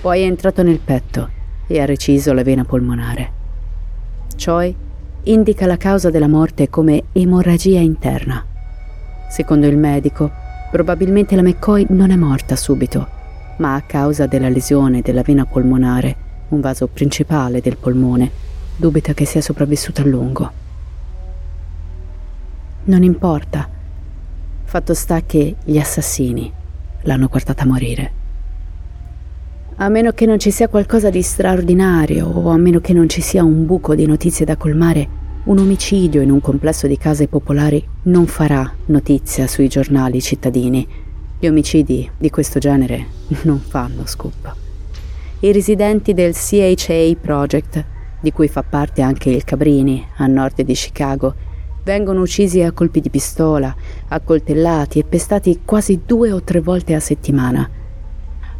poi 0.00 0.22
è 0.22 0.24
entrato 0.24 0.62
nel 0.62 0.78
petto 0.78 1.28
e 1.66 1.78
ha 1.78 1.84
reciso 1.84 2.32
la 2.32 2.42
vena 2.42 2.64
polmonare. 2.64 3.32
Choi 4.42 4.84
indica 5.26 5.66
la 5.66 5.76
causa 5.76 6.10
della 6.10 6.28
morte 6.28 6.68
come 6.68 7.04
emorragia 7.12 7.80
interna. 7.80 8.44
Secondo 9.28 9.66
il 9.66 9.76
medico, 9.76 10.30
probabilmente 10.70 11.34
la 11.34 11.42
McCoy 11.42 11.86
non 11.90 12.10
è 12.10 12.16
morta 12.16 12.54
subito, 12.54 13.06
ma 13.58 13.74
a 13.74 13.82
causa 13.82 14.26
della 14.26 14.48
lesione 14.48 15.00
della 15.02 15.22
vena 15.22 15.44
polmonare, 15.44 16.16
un 16.48 16.60
vaso 16.60 16.86
principale 16.86 17.60
del 17.60 17.76
polmone, 17.76 18.30
dubita 18.76 19.14
che 19.14 19.24
sia 19.24 19.40
sopravvissuta 19.40 20.02
a 20.02 20.06
lungo. 20.06 20.50
Non 22.84 23.02
importa. 23.02 23.68
Fatto 24.62 24.94
sta 24.94 25.22
che 25.22 25.56
gli 25.64 25.78
assassini 25.78 26.52
l'hanno 27.02 27.28
portata 27.28 27.64
a 27.64 27.66
morire. 27.66 28.12
A 29.78 29.88
meno 29.88 30.12
che 30.12 30.24
non 30.24 30.38
ci 30.38 30.50
sia 30.50 30.68
qualcosa 30.68 31.10
di 31.10 31.20
straordinario 31.20 32.26
o 32.26 32.48
a 32.48 32.56
meno 32.56 32.80
che 32.80 32.92
non 32.92 33.08
ci 33.08 33.20
sia 33.20 33.44
un 33.44 33.66
buco 33.66 33.94
di 33.94 34.06
notizie 34.06 34.46
da 34.46 34.56
colmare, 34.56 35.15
un 35.46 35.58
omicidio 35.58 36.22
in 36.22 36.30
un 36.30 36.40
complesso 36.40 36.88
di 36.88 36.96
case 36.96 37.28
popolari 37.28 37.84
non 38.04 38.26
farà 38.26 38.68
notizia 38.86 39.46
sui 39.46 39.68
giornali 39.68 40.20
cittadini. 40.20 40.86
Gli 41.38 41.46
omicidi 41.46 42.10
di 42.18 42.30
questo 42.30 42.58
genere 42.58 43.06
non 43.42 43.60
fanno 43.60 44.06
scoop. 44.06 44.54
I 45.40 45.52
residenti 45.52 46.14
del 46.14 46.34
CHA 46.34 47.14
Project, 47.20 47.84
di 48.20 48.32
cui 48.32 48.48
fa 48.48 48.64
parte 48.64 49.02
anche 49.02 49.30
il 49.30 49.44
Cabrini, 49.44 50.04
a 50.16 50.26
nord 50.26 50.62
di 50.62 50.74
Chicago, 50.74 51.34
vengono 51.84 52.22
uccisi 52.22 52.62
a 52.62 52.72
colpi 52.72 53.00
di 53.00 53.10
pistola, 53.10 53.72
accoltellati 54.08 54.98
e 54.98 55.04
pestati 55.04 55.60
quasi 55.64 56.00
due 56.04 56.32
o 56.32 56.42
tre 56.42 56.60
volte 56.60 56.94
a 56.94 57.00
settimana. 57.00 57.70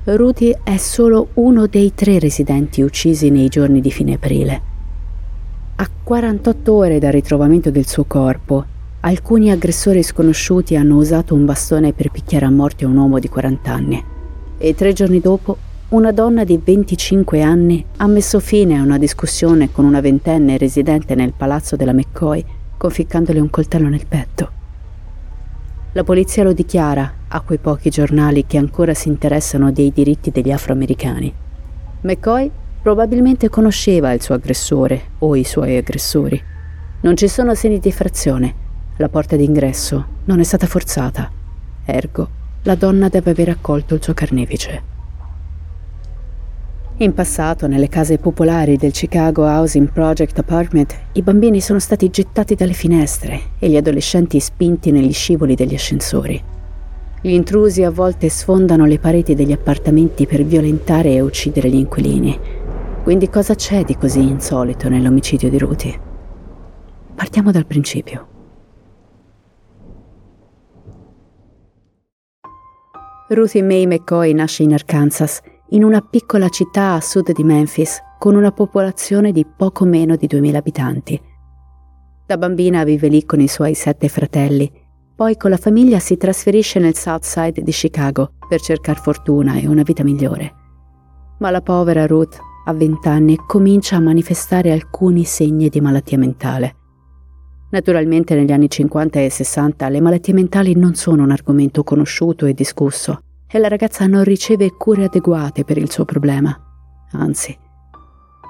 Ruti 0.05 0.57
è 0.63 0.77
solo 0.77 1.31
uno 1.35 1.67
dei 1.67 1.95
tre 1.95 2.21
residenti 2.21 2.83
uccisi 2.83 3.29
nei 3.31 3.49
giorni 3.49 3.81
di 3.81 3.91
fine 3.91 4.15
aprile. 4.15 4.75
A 5.79 5.91
48 6.05 6.73
ore 6.73 6.99
dal 6.99 7.13
ritrovamento 7.13 7.71
del 7.71 7.87
suo 7.87 8.05
corpo, 8.05 8.65
alcuni 9.01 9.51
aggressori 9.51 10.03
sconosciuti 10.03 10.75
hanno 10.75 10.97
usato 10.97 11.35
un 11.35 11.45
bastone 11.45 11.93
per 11.93 12.11
picchiare 12.11 12.47
a 12.47 12.51
morte 12.51 12.87
un 12.87 12.97
uomo 12.97 13.19
di 13.19 13.29
40 13.29 13.71
anni. 13.71 14.05
E 14.57 14.75
tre 14.75 14.95
giorni 14.95 15.21
dopo, 15.21 15.59
una 15.89 16.13
donna 16.13 16.45
di 16.45 16.59
25 16.65 17.43
anni 17.43 17.85
ha 17.99 18.07
messo 18.07 18.41
fine 18.41 18.79
a 18.79 18.83
una 18.83 18.97
discussione 18.97 19.71
con 19.71 19.85
una 19.85 20.01
ventenne 20.01 20.57
residente 20.57 21.15
nel 21.15 21.35
palazzo 21.35 21.77
della 21.77 21.93
McCoy 21.93 22.43
conficcandole 22.79 23.39
un 23.39 23.51
coltello 23.51 23.89
nel 23.89 24.07
petto. 24.07 24.51
La 25.93 26.05
polizia 26.05 26.43
lo 26.43 26.55
dichiara 26.55 27.13
a 27.29 27.41
quei 27.43 27.59
pochi 27.59 27.91
giornali 27.91 28.47
che 28.47 28.57
ancora 28.57 28.95
si 28.95 29.09
interessano 29.09 29.71
dei 29.71 29.93
diritti 29.93 30.31
degli 30.31 30.51
afroamericani. 30.51 31.35
McCoy 32.01 32.51
probabilmente 32.87 33.49
conosceva 33.49 34.13
il 34.13 34.23
suo 34.23 34.37
aggressore 34.37 35.03
o 35.19 35.35
i 35.35 35.43
suoi 35.43 35.77
aggressori. 35.77 36.41
Non 37.01 37.17
ci 37.17 37.27
sono 37.27 37.53
segni 37.57 37.81
di 37.81 37.91
frazione. 37.91 38.55
La 38.99 39.09
porta 39.09 39.35
d'ingresso 39.35 40.07
non 40.27 40.39
è 40.39 40.45
stata 40.45 40.69
forzata. 40.69 41.29
Ergo, 41.85 42.29
la 42.63 42.77
donna 42.77 43.09
deve 43.09 43.33
aver 43.33 43.49
accolto 43.49 43.97
il 43.97 44.03
suo 44.05 44.15
carnefice. 44.15 44.83
In 46.99 47.13
passato, 47.13 47.67
nelle 47.67 47.89
case 47.89 48.19
popolari 48.19 48.77
del 48.77 48.93
Chicago 48.93 49.43
Housing 49.43 49.91
Project 49.91 50.39
Apartment, 50.39 50.97
i 51.15 51.23
bambini 51.23 51.61
sono 51.61 51.81
stati 51.81 52.09
gettati 52.09 52.55
dalle 52.55 52.73
finestre 52.73 53.41
e 53.59 53.69
gli 53.69 53.77
adolescenti 53.77 54.39
spinti 54.39 54.93
negli 54.93 55.13
scivoli 55.13 55.57
degli 55.57 55.75
ascensori. 55.75 56.41
Gli 57.21 57.33
intrusi 57.33 57.83
a 57.83 57.91
volte 57.91 58.29
sfondano 58.29 58.85
le 58.85 59.01
pareti 59.01 59.35
degli 59.35 59.51
appartamenti 59.51 60.25
per 60.29 60.45
violentare 60.45 61.15
e 61.15 61.21
uccidere 61.21 61.69
gli 61.69 61.75
inquilini. 61.75 62.65
Quindi 63.07 63.31
cosa 63.31 63.55
c'è 63.55 63.85
di 63.85 63.97
così 63.97 64.19
insolito 64.19 64.89
nell'omicidio 64.89 65.49
di 65.49 65.59
Ruti? 65.59 65.97
Partiamo 67.15 67.53
dal 67.53 67.65
principio. 67.65 68.27
Ruthie 73.29 73.63
May 73.63 73.87
McCoy 73.87 74.33
nasce 74.33 74.65
in 74.65 74.73
Arkansas 74.73 75.41
in 75.69 75.85
una 75.85 76.01
piccola 76.01 76.49
città 76.49 76.95
a 76.95 77.01
sud 77.01 77.31
di 77.31 77.45
Memphis 77.45 78.03
con 78.19 78.35
una 78.35 78.51
popolazione 78.51 79.31
di 79.31 79.47
poco 79.47 79.85
meno 79.85 80.17
di 80.17 80.27
2000 80.27 80.59
abitanti. 80.59 81.23
Da 82.27 82.37
bambina 82.37 82.83
vive 82.83 83.07
lì 83.07 83.25
con 83.25 83.39
i 83.39 83.47
suoi 83.47 83.75
sette 83.75 84.09
fratelli, 84.09 84.69
poi 85.15 85.37
con 85.37 85.51
la 85.51 85.59
famiglia 85.59 86.01
si 86.01 86.17
trasferisce 86.17 86.81
nel 86.81 86.97
South 86.97 87.23
Side 87.23 87.63
di 87.63 87.71
Chicago 87.71 88.33
per 88.49 88.61
cercare 88.61 88.99
fortuna 88.99 89.55
e 89.55 89.69
una 89.69 89.83
vita 89.83 90.03
migliore. 90.03 90.55
Ma 91.39 91.51
la 91.51 91.63
povera 91.63 92.05
Ruth, 92.07 92.55
a 92.69 92.73
20 92.73 93.09
anni, 93.09 93.37
comincia 93.37 93.97
a 93.97 94.01
manifestare 94.01 94.73
alcuni 94.73 95.25
segni 95.25 95.69
di 95.69 95.81
malattia 95.81 96.19
mentale. 96.19 96.75
Naturalmente 97.71 98.35
negli 98.35 98.53
anni 98.53 98.69
50 98.69 99.21
e 99.21 99.31
60 99.31 99.89
le 99.89 100.01
malattie 100.01 100.33
mentali 100.33 100.75
non 100.75 100.95
sono 100.95 101.23
un 101.25 101.31
argomento 101.31 101.83
conosciuto 101.83 102.47
e 102.47 102.55
discusso 102.55 103.21
e 103.49 103.59
la 103.59 103.69
ragazza 103.69 104.07
non 104.07 104.25
riceve 104.25 104.73
cure 104.73 105.05
adeguate 105.05 105.65
per 105.65 105.79
il 105.79 105.91
suo 105.91 106.05
problema. 106.05 106.57
Anzi, 107.13 107.57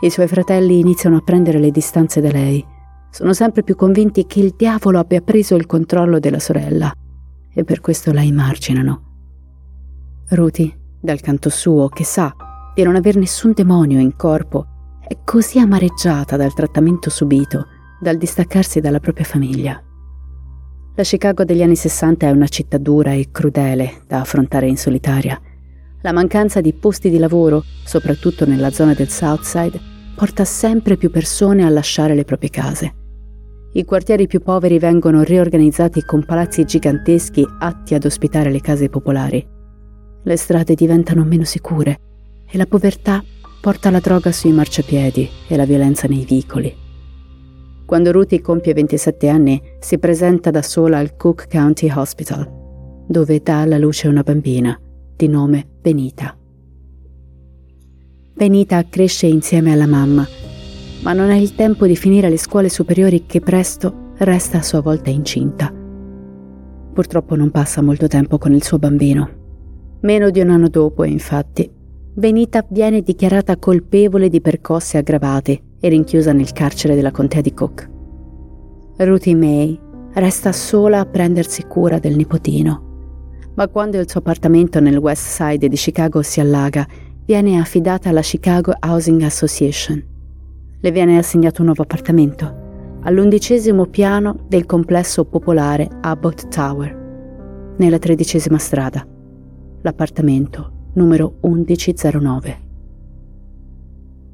i 0.01 0.11
suoi 0.11 0.27
fratelli 0.29 0.79
iniziano 0.79 1.17
a 1.17 1.23
prendere 1.23 1.59
le 1.59 1.71
distanze 1.71 2.21
da 2.21 2.31
lei. 2.31 2.65
Sono 3.11 3.33
sempre 3.33 3.63
più 3.63 3.75
convinti 3.75 4.27
che 4.27 4.41
il 4.41 4.55
diavolo 4.57 4.99
abbia 4.99 5.21
preso 5.21 5.55
il 5.57 5.67
controllo 5.67 6.19
della 6.19 6.39
sorella 6.39 6.93
e 7.55 7.65
per 7.65 7.81
questo 7.81 8.13
la 8.13 8.23
emarginano. 8.23 9.03
Ruti, 10.29 10.75
dal 11.01 11.21
canto 11.21 11.49
suo, 11.49 11.89
che 11.89 12.05
sa 12.05 12.46
di 12.77 12.83
non 12.83 12.95
aver 12.95 13.17
nessun 13.17 13.53
demonio 13.55 13.99
in 13.99 14.17
corpo, 14.17 14.67
è 15.09 15.17
così 15.25 15.59
amareggiata 15.59 16.37
dal 16.37 16.53
trattamento 16.53 17.09
subito, 17.09 17.69
dal 17.99 18.19
distaccarsi 18.19 18.81
dalla 18.81 19.01
propria 19.01 19.25
famiglia. 19.25 19.83
La 20.95 21.03
Chicago 21.03 21.45
degli 21.45 21.63
anni 21.63 21.75
60 21.75 22.27
è 22.27 22.31
una 22.31 22.49
città 22.49 22.77
dura 22.77 23.13
e 23.13 23.31
crudele 23.33 24.03
da 24.07 24.21
affrontare 24.21 24.67
in 24.69 24.77
solitaria. 24.77 25.41
La 26.03 26.13
mancanza 26.13 26.61
di 26.61 26.75
posti 26.75 27.09
di 27.09 27.17
lavoro, 27.17 27.65
soprattutto 27.83 28.45
nella 28.45 28.71
zona 28.71 28.93
del 28.93 29.09
South 29.09 29.45
Side, 29.45 29.81
porta 30.15 30.45
sempre 30.45 30.99
più 30.99 31.11
persone 31.11 31.65
a 31.65 31.71
lasciare 31.71 32.15
le 32.15 32.25
proprie 32.25 32.51
case. 32.51 32.95
I 33.73 33.85
quartieri 33.87 34.27
più 34.27 34.43
poveri 34.43 34.79
vengono 34.79 35.23
riorganizzati 35.23 36.03
con 36.05 36.27
palazzi 36.27 36.67
giganteschi 36.67 37.43
atti 37.59 37.95
ad 37.95 38.05
ospitare 38.05 38.51
le 38.51 38.61
case 38.61 38.91
popolari. 38.91 39.47
Le 40.25 40.37
strade 40.37 40.75
diventano 40.75 41.25
meno 41.25 41.45
sicure 41.45 42.01
e 42.49 42.57
la 42.57 42.67
povertà 42.67 43.23
porta 43.61 43.91
la 43.91 44.01
droga 44.01 44.33
sui 44.33 44.53
marciapiedi 44.53 45.29
e 45.49 45.57
la 45.57 45.65
violenza 45.65 46.07
nei 46.07 46.25
vicoli. 46.25 46.75
Quando 47.85 48.13
Ruthie 48.13 48.41
compie 48.41 48.73
27 48.73 49.29
anni, 49.29 49.63
si 49.81 49.99
presenta 49.99 50.51
da 50.51 50.63
sola 50.63 50.99
al 50.99 51.17
Cook 51.17 51.49
County 51.49 51.91
Hospital, 51.91 53.05
dove 53.07 53.41
dà 53.41 53.61
alla 53.61 53.79
luce 53.79 54.09
una 54.09 54.23
bambina 54.23 54.79
di 55.17 55.29
nome 55.29 55.67
Benita. 55.81 56.37
Benita 58.35 58.85
cresce 58.89 59.27
insieme 59.27 59.73
alla 59.73 59.87
mamma, 59.87 60.27
ma 61.03 61.13
non 61.13 61.31
ha 61.31 61.37
il 61.37 61.55
tempo 61.55 61.87
di 61.87 61.97
finire 61.97 62.29
le 62.29 62.39
scuole 62.39 62.69
superiori 62.69 63.25
che 63.25 63.41
presto 63.41 64.13
resta 64.19 64.59
a 64.59 64.63
sua 64.63 64.81
volta 64.81 65.11
incinta. 65.11 65.73
Purtroppo 66.93 67.35
non 67.37 67.51
passa 67.51 67.83
molto 67.83 68.09
tempo 68.09 68.39
con 68.39 68.53
il 68.53 68.63
suo 68.63 68.79
bambino. 68.79 69.31
Meno 70.01 70.31
di 70.31 70.41
un 70.41 70.51
anno 70.51 70.69
dopo, 70.69 71.05
infatti, 71.05 71.71
Benita 72.19 72.65
viene 72.71 73.03
dichiarata 73.03 73.59
colpevole 73.59 74.31
di 74.31 74.41
percosse 74.41 74.97
aggravate 74.97 75.61
e 75.79 75.89
rinchiusa 75.91 76.33
nel 76.33 76.51
carcere 76.53 76.95
della 76.95 77.11
contea 77.11 77.43
di 77.43 77.53
Cook. 77.53 77.91
Ruthie 78.97 79.35
May 79.35 79.79
resta 80.15 80.51
sola 80.53 81.01
a 81.01 81.05
prendersi 81.05 81.65
cura 81.65 81.99
del 81.99 82.17
nipotino, 82.17 83.51
ma 83.55 83.69
quando 83.69 83.99
il 83.99 84.09
suo 84.09 84.21
appartamento 84.21 84.81
nel 84.81 84.97
West 84.97 85.27
Side 85.27 85.69
di 85.69 85.77
Chicago 85.77 86.23
si 86.23 86.41
allaga, 86.41 86.87
viene 87.27 87.61
affidata 87.61 88.09
alla 88.09 88.23
Chicago 88.23 88.73
Housing 88.81 89.21
Association. 89.21 90.03
Le 90.81 90.91
viene 90.91 91.19
assegnato 91.19 91.61
un 91.61 91.67
nuovo 91.67 91.83
appartamento, 91.83 93.01
all'undicesimo 93.03 93.85
piano 93.85 94.47
del 94.49 94.65
complesso 94.65 95.27
popolare 95.27 95.87
Abbott 96.01 96.49
Tower, 96.49 97.75
nella 97.77 97.99
tredicesima 97.99 98.57
strada, 98.57 99.07
l'appartamento 99.83 100.76
numero 100.97 101.39
1109. 101.43 102.65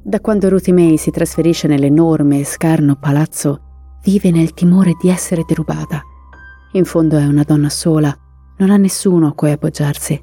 Da 0.01 0.19
quando 0.19 0.49
Ruthie 0.49 0.73
May 0.73 0.97
si 0.97 1.11
trasferisce 1.11 1.67
nell'enorme 1.67 2.39
e 2.39 2.45
scarno 2.45 2.95
palazzo, 2.95 3.99
vive 4.03 4.31
nel 4.31 4.53
timore 4.53 4.93
di 5.01 5.09
essere 5.09 5.43
derubata. 5.47 6.01
In 6.73 6.85
fondo 6.85 7.17
è 7.17 7.25
una 7.25 7.43
donna 7.43 7.69
sola, 7.69 8.13
non 8.57 8.69
ha 8.69 8.77
nessuno 8.77 9.27
a 9.27 9.33
cui 9.33 9.51
appoggiarsi. 9.51 10.21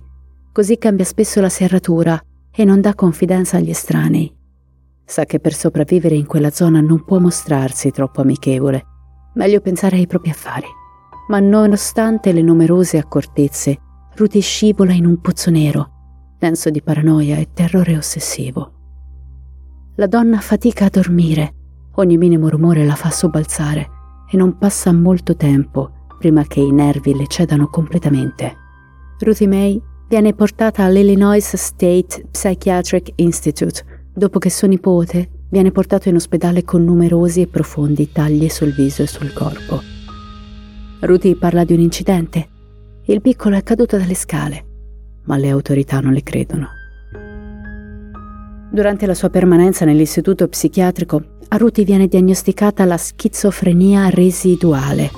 Così 0.53 0.79
cambia 0.79 1.05
spesso 1.05 1.41
la 1.41 1.49
serratura 1.49 2.21
e 2.51 2.65
non 2.65 2.81
dà 2.81 2.95
confidenza 2.95 3.57
agli 3.57 3.71
estranei. 3.71 4.35
Sa 5.05 5.25
che 5.25 5.41
per 5.41 5.55
sopravvivere 5.55 6.15
in 6.15 6.27
quella 6.27 6.51
zona 6.51 6.81
non 6.81 7.05
può 7.05 7.19
mostrarsi 7.19 7.91
troppo 7.91 8.21
amichevole. 8.21 8.85
Meglio 9.35 9.61
pensare 9.61 9.97
ai 9.97 10.07
propri 10.07 10.31
affari. 10.31 10.67
Ma 11.29 11.39
nonostante 11.39 12.33
le 12.33 12.43
numerose 12.43 12.99
accortezze, 12.99 13.79
Ruthie 14.15 14.41
scivola 14.41 14.93
in 14.93 15.07
un 15.07 15.21
pozzo 15.21 15.51
nero, 15.51 16.00
denso 16.41 16.71
di 16.71 16.81
paranoia 16.81 17.37
e 17.37 17.51
terrore 17.53 17.99
ossessivo. 17.99 18.73
La 19.97 20.07
donna 20.07 20.39
fatica 20.39 20.87
a 20.87 20.91
dormire, 20.91 21.55
ogni 21.97 22.17
minimo 22.17 22.49
rumore 22.49 22.87
la 22.87 22.95
fa 22.95 23.11
sobbalzare 23.11 23.89
e 24.31 24.39
non 24.39 24.57
passa 24.57 24.91
molto 24.91 25.37
tempo 25.37 25.91
prima 26.19 26.45
che 26.45 26.61
i 26.61 26.73
nervi 26.73 27.15
le 27.15 27.27
cedano 27.27 27.69
completamente. 27.69 28.57
Ruthie 29.19 29.47
May 29.47 29.83
viene 30.09 30.33
portata 30.33 30.83
all'Illinois 30.83 31.57
State 31.57 32.29
Psychiatric 32.31 33.13
Institute 33.17 34.09
dopo 34.15 34.39
che 34.39 34.49
suo 34.49 34.67
nipote 34.67 35.45
viene 35.51 35.73
portato 35.73 36.09
in 36.09 36.15
ospedale 36.15 36.65
con 36.65 36.85
numerosi 36.85 37.43
e 37.43 37.49
profondi 37.49 38.13
tagli 38.13 38.49
sul 38.49 38.73
viso 38.73 39.03
e 39.03 39.07
sul 39.07 39.35
corpo. 39.35 39.83
Ruti 41.01 41.35
parla 41.37 41.65
di 41.65 41.75
un 41.75 41.81
incidente. 41.81 42.49
Il 43.05 43.21
piccolo 43.21 43.57
è 43.57 43.63
caduto 43.63 43.99
dalle 43.99 44.15
scale, 44.15 44.70
ma 45.25 45.37
le 45.37 45.51
autorità 45.51 46.01
non 46.01 46.13
le 46.13 46.23
credono. 46.23 46.69
Durante 48.73 49.07
la 49.07 49.15
sua 49.15 49.31
permanenza 49.31 49.85
nell'istituto 49.85 50.47
psichiatrico, 50.47 51.39
a 51.49 51.57
Ruti 51.57 51.83
viene 51.83 52.07
diagnosticata 52.07 52.85
la 52.85 52.97
schizofrenia 52.97 54.09
residuale, 54.11 55.11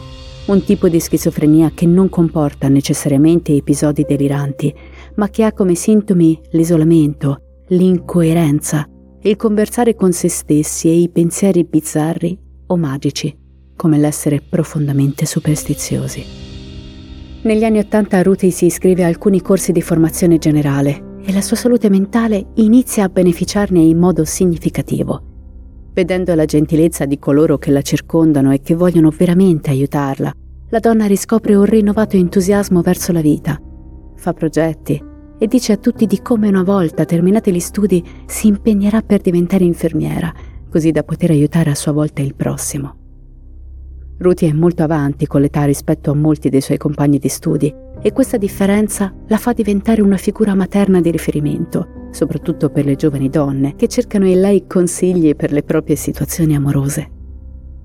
un 0.46 0.64
tipo 0.64 0.88
di 0.88 0.98
schizofrenia 0.98 1.72
che 1.74 1.84
non 1.84 2.08
comporta 2.08 2.68
necessariamente 2.68 3.54
episodi 3.54 4.04
deliranti, 4.08 4.74
ma 5.16 5.28
che 5.28 5.44
ha 5.44 5.52
come 5.52 5.74
sintomi 5.74 6.40
l'isolamento, 6.52 7.64
l'incoerenza, 7.68 8.86
il 9.20 9.36
conversare 9.36 9.94
con 9.94 10.12
se 10.12 10.28
stessi 10.28 10.88
e 10.88 10.94
i 10.94 11.10
pensieri 11.10 11.64
bizzarri 11.64 12.38
o 12.68 12.76
magici, 12.76 13.36
come 13.76 13.98
l'essere 13.98 14.40
profondamente 14.40 15.26
superstiziosi. 15.26 16.51
Negli 17.44 17.64
anni 17.64 17.80
Ottanta 17.80 18.22
Ruti 18.22 18.52
si 18.52 18.66
iscrive 18.66 19.02
a 19.02 19.08
alcuni 19.08 19.42
corsi 19.42 19.72
di 19.72 19.82
formazione 19.82 20.38
generale 20.38 21.16
e 21.24 21.32
la 21.32 21.40
sua 21.40 21.56
salute 21.56 21.90
mentale 21.90 22.50
inizia 22.54 23.02
a 23.02 23.08
beneficiarne 23.08 23.80
in 23.80 23.98
modo 23.98 24.24
significativo. 24.24 25.20
Vedendo 25.92 26.36
la 26.36 26.44
gentilezza 26.44 27.04
di 27.04 27.18
coloro 27.18 27.58
che 27.58 27.72
la 27.72 27.82
circondano 27.82 28.52
e 28.52 28.60
che 28.60 28.76
vogliono 28.76 29.10
veramente 29.10 29.70
aiutarla, 29.70 30.32
la 30.68 30.78
donna 30.78 31.06
riscopre 31.06 31.56
un 31.56 31.64
rinnovato 31.64 32.16
entusiasmo 32.16 32.80
verso 32.80 33.10
la 33.10 33.20
vita. 33.20 33.60
Fa 34.14 34.32
progetti 34.32 35.02
e 35.36 35.46
dice 35.48 35.72
a 35.72 35.78
tutti 35.78 36.06
di 36.06 36.22
come 36.22 36.46
una 36.46 36.62
volta 36.62 37.04
terminati 37.04 37.52
gli 37.52 37.58
studi 37.58 38.04
si 38.24 38.46
impegnerà 38.46 39.02
per 39.02 39.20
diventare 39.20 39.64
infermiera, 39.64 40.32
così 40.70 40.92
da 40.92 41.02
poter 41.02 41.30
aiutare 41.30 41.70
a 41.70 41.74
sua 41.74 41.90
volta 41.90 42.22
il 42.22 42.36
prossimo. 42.36 43.01
Ruti 44.22 44.46
è 44.46 44.52
molto 44.52 44.84
avanti 44.84 45.26
con 45.26 45.40
l'età 45.40 45.64
rispetto 45.64 46.12
a 46.12 46.14
molti 46.14 46.48
dei 46.48 46.60
suoi 46.60 46.78
compagni 46.78 47.18
di 47.18 47.28
studi 47.28 47.74
e 48.00 48.12
questa 48.12 48.36
differenza 48.36 49.12
la 49.26 49.36
fa 49.36 49.52
diventare 49.52 50.00
una 50.00 50.16
figura 50.16 50.54
materna 50.54 51.00
di 51.00 51.10
riferimento, 51.10 52.08
soprattutto 52.12 52.70
per 52.70 52.84
le 52.84 52.94
giovani 52.94 53.28
donne 53.28 53.74
che 53.74 53.88
cercano 53.88 54.28
in 54.28 54.40
lei 54.40 54.68
consigli 54.68 55.34
per 55.34 55.50
le 55.50 55.64
proprie 55.64 55.96
situazioni 55.96 56.54
amorose. 56.54 57.10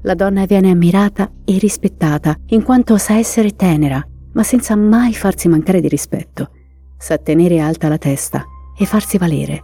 La 0.04 0.14
donna 0.14 0.46
viene 0.46 0.70
ammirata 0.70 1.32
e 1.44 1.58
rispettata 1.58 2.36
in 2.50 2.62
quanto 2.62 2.98
sa 2.98 3.16
essere 3.16 3.56
tenera, 3.56 4.08
ma 4.34 4.44
senza 4.44 4.76
mai 4.76 5.16
farsi 5.16 5.48
mancare 5.48 5.82
di 5.82 5.88
rispetto. 5.88 6.52
Sa 7.00 7.18
tenere 7.18 7.60
alta 7.60 7.88
la 7.88 7.98
testa 7.98 8.46
e 8.78 8.86
farsi 8.86 9.18
valere. 9.18 9.64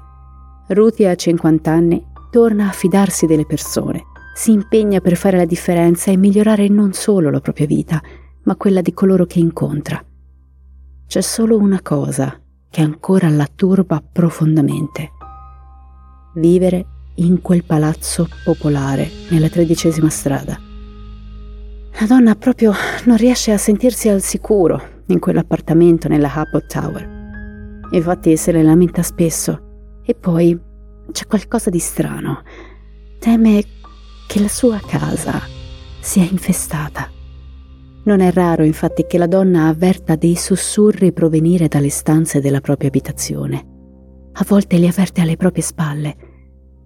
Ruti 0.70 1.06
a 1.06 1.14
50 1.14 1.72
anni 1.72 2.04
torna 2.32 2.68
a 2.68 2.72
fidarsi 2.72 3.28
delle 3.28 3.46
persone 3.46 4.06
si 4.34 4.52
impegna 4.52 5.00
per 5.00 5.16
fare 5.16 5.38
la 5.38 5.46
differenza 5.46 6.12
e 6.12 6.18
migliorare 6.18 6.68
non 6.68 6.94
solo 6.94 7.30
la 7.30 7.40
propria 7.40 7.66
vita, 7.66 8.02
ma 8.44 8.56
quella 8.56 8.82
di 8.82 8.94
coloro 8.94 9.26
che 9.26 9.40
incontra. 9.40 10.04
C'è 11.08 11.22
solo 11.22 11.58
una 11.58 11.82
cosa 11.82 12.40
che 12.70 12.82
ancora 12.82 13.30
la 13.30 13.48
turba 13.54 14.02
profondamente. 14.02 15.12
Vivere 16.36 16.86
in 17.16 17.42
quel 17.42 17.64
palazzo 17.64 18.28
popolare 18.44 19.08
nella 19.30 19.50
tredicesima 19.50 20.10
strada. 20.10 20.60
La 22.00 22.08
donna 22.08 22.34
proprio 22.34 22.74
non 23.06 23.18
riesce 23.18 23.52
a 23.52 23.58
sentirsi 23.60 24.10
al 24.10 24.22
sicuro 24.22 24.82
in 25.08 25.20
quell'appartamento 25.20 26.08
nella 26.08 26.32
Hubbard 26.36 26.66
Tower. 26.66 27.08
Infatti 27.92 28.36
se 28.36 28.52
ne 28.52 28.64
lamenta 28.64 29.04
spesso. 29.04 30.02
E 30.04 30.16
poi 30.16 30.60
c'è 31.12 31.28
qualcosa 31.28 31.70
di 31.70 31.80
strano. 31.80 32.42
Teme 33.20 33.64
che 34.34 34.40
la 34.40 34.48
sua 34.48 34.80
casa 34.84 35.40
sia 36.00 36.24
infestata. 36.24 37.08
Non 38.06 38.20
è 38.20 38.32
raro 38.32 38.64
infatti 38.64 39.06
che 39.06 39.20
la 39.20 39.28
donna 39.28 39.68
avverta 39.68 40.16
dei 40.16 40.36
sussurri 40.36 41.14
provenire 41.14 41.68
dalle 41.68 41.92
stanze 41.92 42.42
della 42.42 42.60
propria 42.60 42.88
abitazione. 42.88 43.64
A 44.32 44.44
volte 44.48 44.78
li 44.78 44.88
avverte 44.88 45.22
alle 45.22 45.38
proprie 45.38 45.62
spalle, 45.62 46.16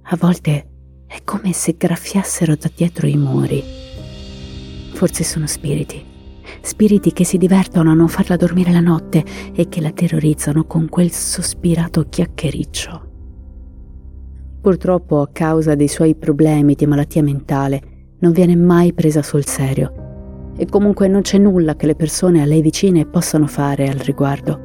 a 0.02 0.18
volte 0.18 0.68
è 1.08 1.20
come 1.24 1.54
se 1.54 1.76
graffiassero 1.78 2.58
da 2.58 2.70
dietro 2.76 3.08
i 3.08 3.16
muri. 3.16 3.64
Forse 4.92 5.24
sono 5.24 5.48
spiriti, 5.48 6.04
spiriti 6.60 7.14
che 7.14 7.24
si 7.24 7.38
divertono 7.38 7.92
a 7.92 7.94
non 7.94 8.10
farla 8.10 8.36
dormire 8.36 8.74
la 8.74 8.82
notte 8.82 9.24
e 9.56 9.70
che 9.70 9.80
la 9.80 9.92
terrorizzano 9.92 10.66
con 10.66 10.90
quel 10.90 11.14
sospirato 11.14 12.08
chiacchiericcio. 12.10 13.07
Purtroppo, 14.68 15.22
a 15.22 15.30
causa 15.32 15.76
dei 15.76 15.88
suoi 15.88 16.14
problemi 16.14 16.76
di 16.76 16.86
malattia 16.86 17.24
mentale, 17.24 17.82
non 18.20 18.34
viene 18.34 18.54
mai 18.58 18.92
presa 18.92 19.24
sul 19.24 19.46
serio. 19.46 20.52
E 20.58 20.66
comunque 20.66 21.08
non 21.08 21.22
c'è 21.22 21.38
nulla 21.38 21.78
che 21.78 21.86
le 21.86 21.96
persone 21.96 22.42
a 22.42 22.46
lei 22.46 22.60
vicine 22.60 23.06
possano 23.06 23.48
fare 23.48 23.88
al 23.88 23.96
riguardo. 24.00 24.60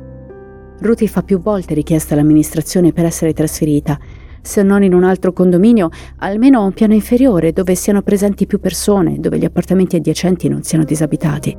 Ruti 0.80 1.06
fa 1.06 1.22
più 1.22 1.38
volte 1.38 1.74
richiesta 1.74 2.14
all'amministrazione 2.14 2.92
per 2.92 3.04
essere 3.04 3.32
trasferita, 3.32 3.96
se 4.40 4.64
non 4.64 4.82
in 4.82 4.92
un 4.92 5.04
altro 5.04 5.32
condominio, 5.32 5.90
almeno 6.16 6.58
a 6.58 6.64
un 6.64 6.72
piano 6.72 6.94
inferiore 6.94 7.52
dove 7.52 7.76
siano 7.76 8.02
presenti 8.02 8.44
più 8.44 8.58
persone, 8.58 9.20
dove 9.20 9.38
gli 9.38 9.44
appartamenti 9.44 9.94
adiacenti 9.94 10.48
non 10.48 10.64
siano 10.64 10.82
disabitati. 10.82 11.56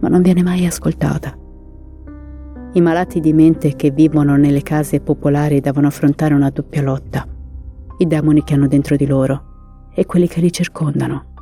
Ma 0.00 0.08
non 0.08 0.20
viene 0.20 0.42
mai 0.42 0.66
ascoltata. 0.66 1.32
I 2.72 2.80
malati 2.80 3.20
di 3.20 3.32
mente 3.32 3.76
che 3.76 3.92
vivono 3.92 4.36
nelle 4.36 4.62
case 4.62 4.98
popolari 4.98 5.60
devono 5.60 5.86
affrontare 5.86 6.34
una 6.34 6.50
doppia 6.50 6.82
lotta 6.82 7.36
i 7.98 8.06
demoni 8.06 8.42
che 8.42 8.54
hanno 8.54 8.66
dentro 8.66 8.96
di 8.96 9.06
loro 9.06 9.90
e 9.94 10.06
quelli 10.06 10.28
che 10.28 10.40
li 10.40 10.52
circondano. 10.52 11.34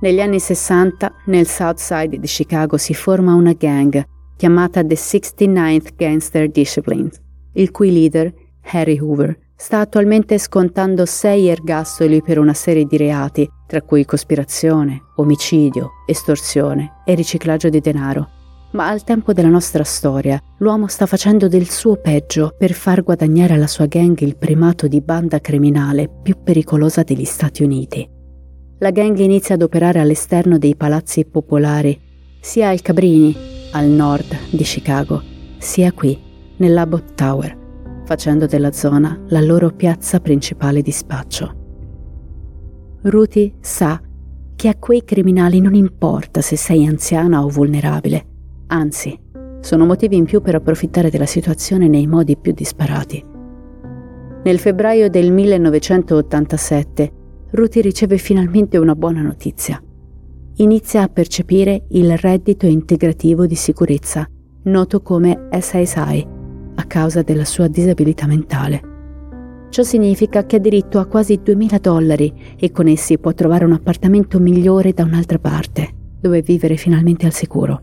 Negli 0.00 0.20
anni 0.20 0.40
60 0.40 1.12
nel 1.26 1.46
South 1.46 1.78
Side 1.78 2.18
di 2.18 2.26
Chicago 2.26 2.76
si 2.76 2.94
forma 2.94 3.34
una 3.34 3.52
gang 3.52 4.02
chiamata 4.36 4.82
The 4.82 4.94
69th 4.94 5.94
Gangster 5.96 6.48
Discipline, 6.48 7.10
il 7.52 7.70
cui 7.70 7.92
leader, 7.92 8.32
Harry 8.72 8.98
Hoover, 8.98 9.38
sta 9.54 9.80
attualmente 9.80 10.38
scontando 10.38 11.04
sei 11.04 11.48
ergastoli 11.48 12.22
per 12.22 12.38
una 12.38 12.54
serie 12.54 12.86
di 12.86 12.96
reati, 12.96 13.48
tra 13.66 13.82
cui 13.82 14.06
cospirazione, 14.06 15.02
omicidio, 15.16 15.90
estorsione 16.06 17.02
e 17.04 17.14
riciclaggio 17.14 17.68
di 17.68 17.80
denaro 17.80 18.38
ma 18.72 18.88
al 18.88 19.02
tempo 19.02 19.32
della 19.32 19.48
nostra 19.48 19.84
storia 19.84 20.40
l'uomo 20.58 20.86
sta 20.86 21.06
facendo 21.06 21.48
del 21.48 21.68
suo 21.68 21.96
peggio 21.96 22.54
per 22.56 22.72
far 22.72 23.02
guadagnare 23.02 23.54
alla 23.54 23.66
sua 23.66 23.86
gang 23.86 24.18
il 24.20 24.36
primato 24.36 24.86
di 24.86 25.00
banda 25.00 25.40
criminale 25.40 26.08
più 26.22 26.36
pericolosa 26.42 27.02
degli 27.02 27.24
Stati 27.24 27.62
Uniti. 27.62 28.08
La 28.78 28.90
gang 28.90 29.18
inizia 29.18 29.56
ad 29.56 29.62
operare 29.62 30.00
all'esterno 30.00 30.56
dei 30.56 30.76
palazzi 30.76 31.26
popolari, 31.26 31.98
sia 32.40 32.68
al 32.68 32.80
Cabrini, 32.80 33.36
al 33.72 33.86
nord 33.86 34.34
di 34.50 34.62
Chicago, 34.62 35.22
sia 35.58 35.92
qui, 35.92 36.18
nell'Abbott 36.56 37.14
Tower, 37.14 37.56
facendo 38.04 38.46
della 38.46 38.72
zona 38.72 39.20
la 39.28 39.40
loro 39.40 39.70
piazza 39.70 40.20
principale 40.20 40.80
di 40.80 40.90
spaccio. 40.90 41.54
Ruti 43.02 43.54
sa 43.60 44.00
che 44.56 44.68
a 44.68 44.76
quei 44.76 45.04
criminali 45.04 45.60
non 45.60 45.74
importa 45.74 46.40
se 46.40 46.56
sei 46.56 46.86
anziana 46.86 47.44
o 47.44 47.48
vulnerabile, 47.48 48.29
Anzi, 48.72 49.18
sono 49.60 49.84
motivi 49.84 50.16
in 50.16 50.24
più 50.24 50.40
per 50.40 50.54
approfittare 50.54 51.10
della 51.10 51.26
situazione 51.26 51.88
nei 51.88 52.06
modi 52.06 52.36
più 52.36 52.52
disparati. 52.52 53.24
Nel 54.44 54.58
febbraio 54.60 55.10
del 55.10 55.32
1987, 55.32 57.12
Ruti 57.50 57.80
riceve 57.80 58.16
finalmente 58.16 58.78
una 58.78 58.94
buona 58.94 59.22
notizia. 59.22 59.82
Inizia 60.56 61.02
a 61.02 61.08
percepire 61.08 61.86
il 61.88 62.16
reddito 62.16 62.66
integrativo 62.66 63.44
di 63.46 63.56
sicurezza, 63.56 64.28
noto 64.64 65.02
come 65.02 65.48
SSI, 65.50 66.26
a 66.76 66.84
causa 66.84 67.22
della 67.22 67.44
sua 67.44 67.66
disabilità 67.66 68.26
mentale. 68.28 68.88
Ciò 69.68 69.82
significa 69.82 70.46
che 70.46 70.56
ha 70.56 70.60
diritto 70.60 71.00
a 71.00 71.06
quasi 71.06 71.40
2000 71.42 71.78
dollari 71.78 72.32
e 72.56 72.70
con 72.70 72.86
essi 72.86 73.18
può 73.18 73.34
trovare 73.34 73.64
un 73.64 73.72
appartamento 73.72 74.38
migliore 74.38 74.92
da 74.92 75.02
un'altra 75.02 75.38
parte, 75.40 75.88
dove 76.20 76.40
vivere 76.40 76.76
finalmente 76.76 77.26
al 77.26 77.32
sicuro. 77.32 77.82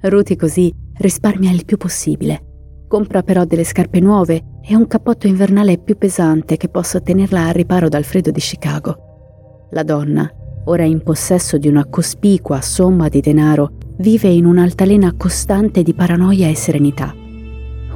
Ruti 0.00 0.36
così 0.36 0.72
risparmia 0.98 1.50
il 1.50 1.64
più 1.64 1.76
possibile. 1.76 2.84
Compra 2.86 3.22
però 3.22 3.44
delle 3.44 3.64
scarpe 3.64 3.98
nuove 3.98 4.60
e 4.62 4.76
un 4.76 4.86
cappotto 4.86 5.26
invernale 5.26 5.78
più 5.78 5.98
pesante 5.98 6.56
che 6.56 6.68
possa 6.68 7.00
tenerla 7.00 7.46
a 7.46 7.50
riparo 7.50 7.88
dal 7.88 8.04
freddo 8.04 8.30
di 8.30 8.38
Chicago. 8.38 9.66
La 9.72 9.82
donna, 9.82 10.30
ora 10.66 10.84
in 10.84 11.02
possesso 11.02 11.58
di 11.58 11.66
una 11.66 11.84
cospicua 11.84 12.60
somma 12.60 13.08
di 13.08 13.20
denaro, 13.20 13.72
vive 13.96 14.28
in 14.28 14.46
un'altalena 14.46 15.14
costante 15.16 15.82
di 15.82 15.94
paranoia 15.94 16.48
e 16.48 16.54
serenità. 16.54 17.12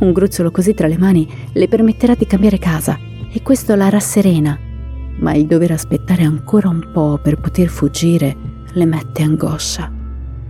Un 0.00 0.12
gruzzolo 0.12 0.50
così 0.50 0.74
tra 0.74 0.88
le 0.88 0.98
mani 0.98 1.28
le 1.52 1.68
permetterà 1.68 2.16
di 2.16 2.26
cambiare 2.26 2.58
casa 2.58 2.98
e 3.32 3.42
questo 3.42 3.76
la 3.76 3.88
rasserena, 3.88 4.58
ma 5.20 5.34
il 5.34 5.46
dover 5.46 5.70
aspettare 5.70 6.24
ancora 6.24 6.68
un 6.68 6.90
po' 6.92 7.20
per 7.22 7.38
poter 7.38 7.68
fuggire 7.68 8.36
le 8.72 8.86
mette 8.86 9.22
angoscia. 9.22 10.00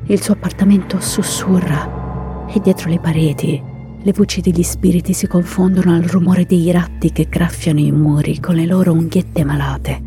Il 0.07 0.21
suo 0.21 0.35
appartamento 0.35 1.01
sussurra 1.01 2.47
e 2.49 2.61
dietro 2.61 2.91
le 2.91 2.99
pareti 2.99 3.71
le 4.05 4.13
voci 4.13 4.41
degli 4.41 4.65
spiriti 4.65 5.13
si 5.13 5.29
confondono 5.29 5.95
al 5.95 6.03
rumore 6.03 6.45
dei 6.45 6.73
ratti 6.73 7.13
che 7.13 7.29
graffiano 7.31 7.79
i 7.79 7.93
muri 7.93 8.41
con 8.41 8.57
le 8.57 8.67
loro 8.67 8.93
unghiette 8.93 9.45
malate. 9.45 10.03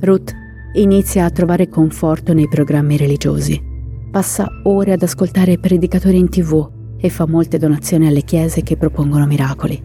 Ruth 0.00 0.32
inizia 0.76 1.26
a 1.26 1.30
trovare 1.30 1.68
conforto 1.68 2.32
nei 2.32 2.48
programmi 2.48 2.96
religiosi. 2.96 3.62
Passa 4.10 4.48
ore 4.62 4.92
ad 4.92 5.02
ascoltare 5.02 5.58
predicatori 5.58 6.16
in 6.16 6.30
tv 6.30 6.70
e 6.96 7.10
fa 7.10 7.26
molte 7.26 7.58
donazioni 7.58 8.06
alle 8.06 8.22
chiese 8.22 8.62
che 8.62 8.78
propongono 8.78 9.26
miracoli. 9.26 9.78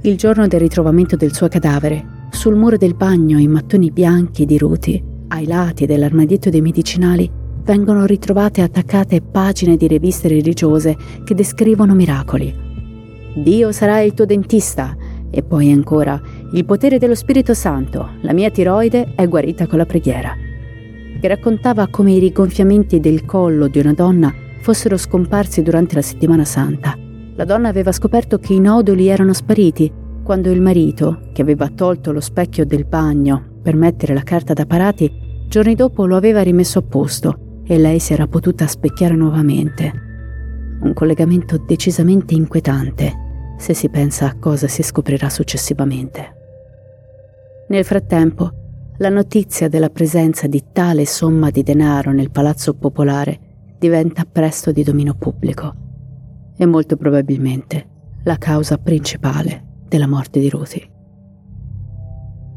Il 0.00 0.16
giorno 0.16 0.48
del 0.48 0.58
ritrovamento 0.58 1.14
del 1.14 1.32
suo 1.32 1.46
cadavere, 1.46 2.26
sul 2.30 2.56
muro 2.56 2.76
del 2.76 2.96
bagno 2.96 3.38
in 3.38 3.52
mattoni 3.52 3.92
bianchi 3.92 4.44
di 4.44 4.58
Ruti, 4.58 5.00
ai 5.28 5.46
lati 5.46 5.86
dell'armadietto 5.86 6.50
dei 6.50 6.60
medicinali, 6.60 7.30
vengono 7.64 8.04
ritrovate 8.04 8.60
attaccate 8.60 9.22
pagine 9.22 9.76
di 9.76 9.86
riviste 9.86 10.28
religiose 10.28 10.96
che 11.24 11.34
descrivono 11.34 11.94
miracoli. 11.94 12.54
Dio 13.34 13.72
sarà 13.72 14.00
il 14.00 14.12
tuo 14.12 14.26
dentista 14.26 14.94
e 15.30 15.42
poi 15.42 15.72
ancora 15.72 16.20
il 16.52 16.64
potere 16.64 16.98
dello 16.98 17.14
Spirito 17.14 17.54
Santo, 17.54 18.10
la 18.20 18.32
mia 18.32 18.50
tiroide 18.50 19.14
è 19.16 19.26
guarita 19.26 19.66
con 19.66 19.78
la 19.78 19.86
preghiera, 19.86 20.36
che 21.20 21.28
raccontava 21.28 21.88
come 21.88 22.12
i 22.12 22.18
rigonfiamenti 22.18 23.00
del 23.00 23.24
collo 23.24 23.66
di 23.66 23.78
una 23.78 23.94
donna 23.94 24.32
fossero 24.60 24.96
scomparsi 24.96 25.62
durante 25.62 25.96
la 25.96 26.02
settimana 26.02 26.44
santa. 26.44 26.96
La 27.34 27.44
donna 27.44 27.68
aveva 27.68 27.90
scoperto 27.90 28.38
che 28.38 28.52
i 28.52 28.60
noduli 28.60 29.08
erano 29.08 29.32
spariti 29.32 29.90
quando 30.22 30.50
il 30.50 30.60
marito, 30.60 31.30
che 31.32 31.42
aveva 31.42 31.68
tolto 31.68 32.12
lo 32.12 32.20
specchio 32.20 32.64
del 32.64 32.84
bagno 32.84 33.42
per 33.60 33.74
mettere 33.74 34.14
la 34.14 34.22
carta 34.22 34.52
da 34.52 34.64
parati, 34.64 35.10
giorni 35.48 35.74
dopo 35.74 36.06
lo 36.06 36.16
aveva 36.16 36.42
rimesso 36.42 36.78
a 36.78 36.82
posto 36.82 37.43
e 37.66 37.78
lei 37.78 37.98
si 37.98 38.12
era 38.12 38.26
potuta 38.26 38.66
specchiare 38.66 39.14
nuovamente. 39.14 39.92
Un 40.80 40.92
collegamento 40.92 41.56
decisamente 41.58 42.34
inquietante 42.34 43.22
se 43.56 43.72
si 43.72 43.88
pensa 43.88 44.26
a 44.26 44.36
cosa 44.38 44.68
si 44.68 44.82
scoprirà 44.82 45.30
successivamente. 45.30 46.36
Nel 47.68 47.84
frattempo, 47.84 48.50
la 48.98 49.08
notizia 49.08 49.68
della 49.68 49.90
presenza 49.90 50.46
di 50.46 50.62
tale 50.72 51.06
somma 51.06 51.50
di 51.50 51.62
denaro 51.62 52.12
nel 52.12 52.30
palazzo 52.30 52.74
popolare 52.74 53.38
diventa 53.78 54.24
presto 54.24 54.70
di 54.70 54.82
dominio 54.82 55.14
pubblico 55.14 55.74
e 56.56 56.66
molto 56.66 56.96
probabilmente 56.96 57.88
la 58.24 58.36
causa 58.36 58.78
principale 58.78 59.82
della 59.88 60.06
morte 60.06 60.40
di 60.40 60.48
Ruthie. 60.48 60.93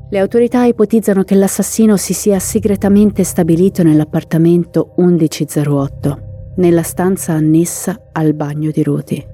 Le 0.10 0.20
autorità 0.20 0.64
ipotizzano 0.64 1.24
che 1.24 1.36
l'assassino 1.36 1.98
si 1.98 2.14
sia 2.14 2.40
segretamente 2.40 3.26
stabilito 3.26 3.84
nell'appartamento 3.84 4.94
1108, 4.96 6.54
nella 6.56 6.82
stanza 6.84 7.34
annessa 7.34 8.08
al 8.14 8.34
bagno 8.34 8.72
di 8.72 8.84
Ruti. 8.84 9.26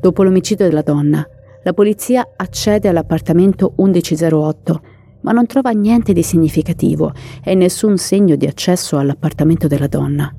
Dopo 0.00 0.24
l'omicidio 0.24 0.66
della 0.66 0.82
donna, 0.82 1.24
la 1.62 1.72
polizia 1.72 2.32
accede 2.34 2.88
all'appartamento 2.88 3.74
1108, 3.76 4.82
ma 5.20 5.30
non 5.30 5.46
trova 5.46 5.70
niente 5.70 6.12
di 6.12 6.22
significativo 6.24 7.12
e 7.44 7.54
nessun 7.54 7.96
segno 7.96 8.34
di 8.34 8.46
accesso 8.46 8.98
all'appartamento 8.98 9.68
della 9.68 9.86
donna. 9.86 10.34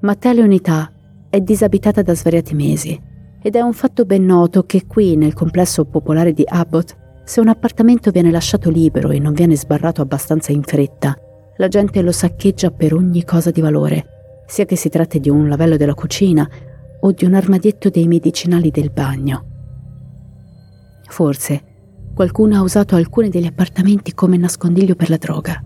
Ma 0.00 0.14
tale 0.14 0.40
unità 0.40 0.90
è 1.28 1.40
disabitata 1.42 2.00
da 2.00 2.14
svariati 2.14 2.54
mesi 2.54 2.98
ed 3.42 3.54
è 3.54 3.60
un 3.60 3.74
fatto 3.74 4.06
ben 4.06 4.24
noto 4.24 4.62
che 4.64 4.86
qui, 4.86 5.14
nel 5.14 5.34
complesso 5.34 5.84
popolare 5.84 6.32
di 6.32 6.44
Abbott, 6.46 7.04
se 7.26 7.40
un 7.40 7.48
appartamento 7.48 8.12
viene 8.12 8.30
lasciato 8.30 8.70
libero 8.70 9.10
e 9.10 9.18
non 9.18 9.32
viene 9.32 9.56
sbarrato 9.56 10.00
abbastanza 10.00 10.52
in 10.52 10.62
fretta, 10.62 11.16
la 11.56 11.66
gente 11.66 12.00
lo 12.00 12.12
saccheggia 12.12 12.70
per 12.70 12.94
ogni 12.94 13.24
cosa 13.24 13.50
di 13.50 13.60
valore, 13.60 14.44
sia 14.46 14.64
che 14.64 14.76
si 14.76 14.88
tratti 14.88 15.18
di 15.18 15.28
un 15.28 15.48
lavello 15.48 15.76
della 15.76 15.94
cucina 15.94 16.48
o 17.00 17.10
di 17.10 17.24
un 17.24 17.34
armadietto 17.34 17.88
dei 17.88 18.06
medicinali 18.06 18.70
del 18.70 18.92
bagno. 18.92 19.44
Forse 21.08 21.62
qualcuno 22.14 22.56
ha 22.56 22.62
usato 22.62 22.94
alcuni 22.94 23.28
degli 23.28 23.46
appartamenti 23.46 24.14
come 24.14 24.36
nascondiglio 24.36 24.94
per 24.94 25.10
la 25.10 25.16
droga. 25.16 25.60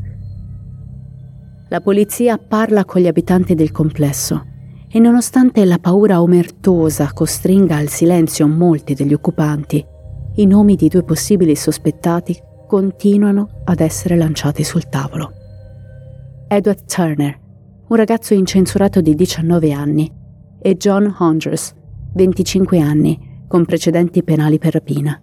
La 1.68 1.80
polizia 1.82 2.38
parla 2.38 2.86
con 2.86 3.02
gli 3.02 3.06
abitanti 3.06 3.54
del 3.54 3.70
complesso 3.70 4.46
e 4.88 4.98
nonostante 4.98 5.62
la 5.66 5.78
paura 5.78 6.22
omertosa 6.22 7.12
costringa 7.12 7.76
al 7.76 7.88
silenzio 7.88 8.48
molti 8.48 8.94
degli 8.94 9.12
occupanti, 9.12 9.84
i 10.40 10.46
nomi 10.46 10.74
di 10.74 10.88
due 10.88 11.02
possibili 11.02 11.54
sospettati 11.54 12.34
continuano 12.66 13.60
ad 13.64 13.80
essere 13.80 14.16
lanciati 14.16 14.64
sul 14.64 14.88
tavolo. 14.88 15.32
Edward 16.48 16.84
Turner, 16.86 17.38
un 17.88 17.96
ragazzo 17.96 18.32
incensurato 18.32 19.02
di 19.02 19.14
19 19.14 19.72
anni, 19.72 20.10
e 20.62 20.76
John 20.76 21.14
Honders, 21.18 21.74
25 22.14 22.78
anni, 22.80 23.44
con 23.46 23.66
precedenti 23.66 24.22
penali 24.22 24.58
per 24.58 24.72
rapina. 24.72 25.20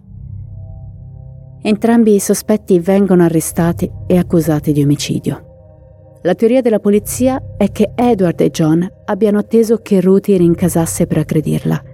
Entrambi 1.62 2.14
i 2.14 2.20
sospetti 2.20 2.78
vengono 2.78 3.24
arrestati 3.24 3.90
e 4.06 4.16
accusati 4.16 4.72
di 4.72 4.82
omicidio. 4.82 6.18
La 6.22 6.34
teoria 6.34 6.60
della 6.60 6.78
polizia 6.78 7.42
è 7.56 7.72
che 7.72 7.90
Edward 7.94 8.40
e 8.40 8.50
John 8.50 8.88
abbiano 9.06 9.38
atteso 9.38 9.78
che 9.78 10.00
Ruthie 10.00 10.36
rincasasse 10.36 11.06
per 11.06 11.18
aggredirla 11.18 11.87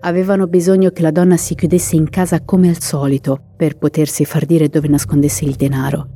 avevano 0.00 0.46
bisogno 0.46 0.90
che 0.90 1.02
la 1.02 1.10
donna 1.10 1.36
si 1.36 1.54
chiudesse 1.54 1.96
in 1.96 2.08
casa 2.08 2.42
come 2.42 2.68
al 2.68 2.80
solito 2.80 3.40
per 3.56 3.76
potersi 3.76 4.24
far 4.24 4.44
dire 4.44 4.68
dove 4.68 4.88
nascondesse 4.88 5.44
il 5.44 5.54
denaro. 5.54 6.08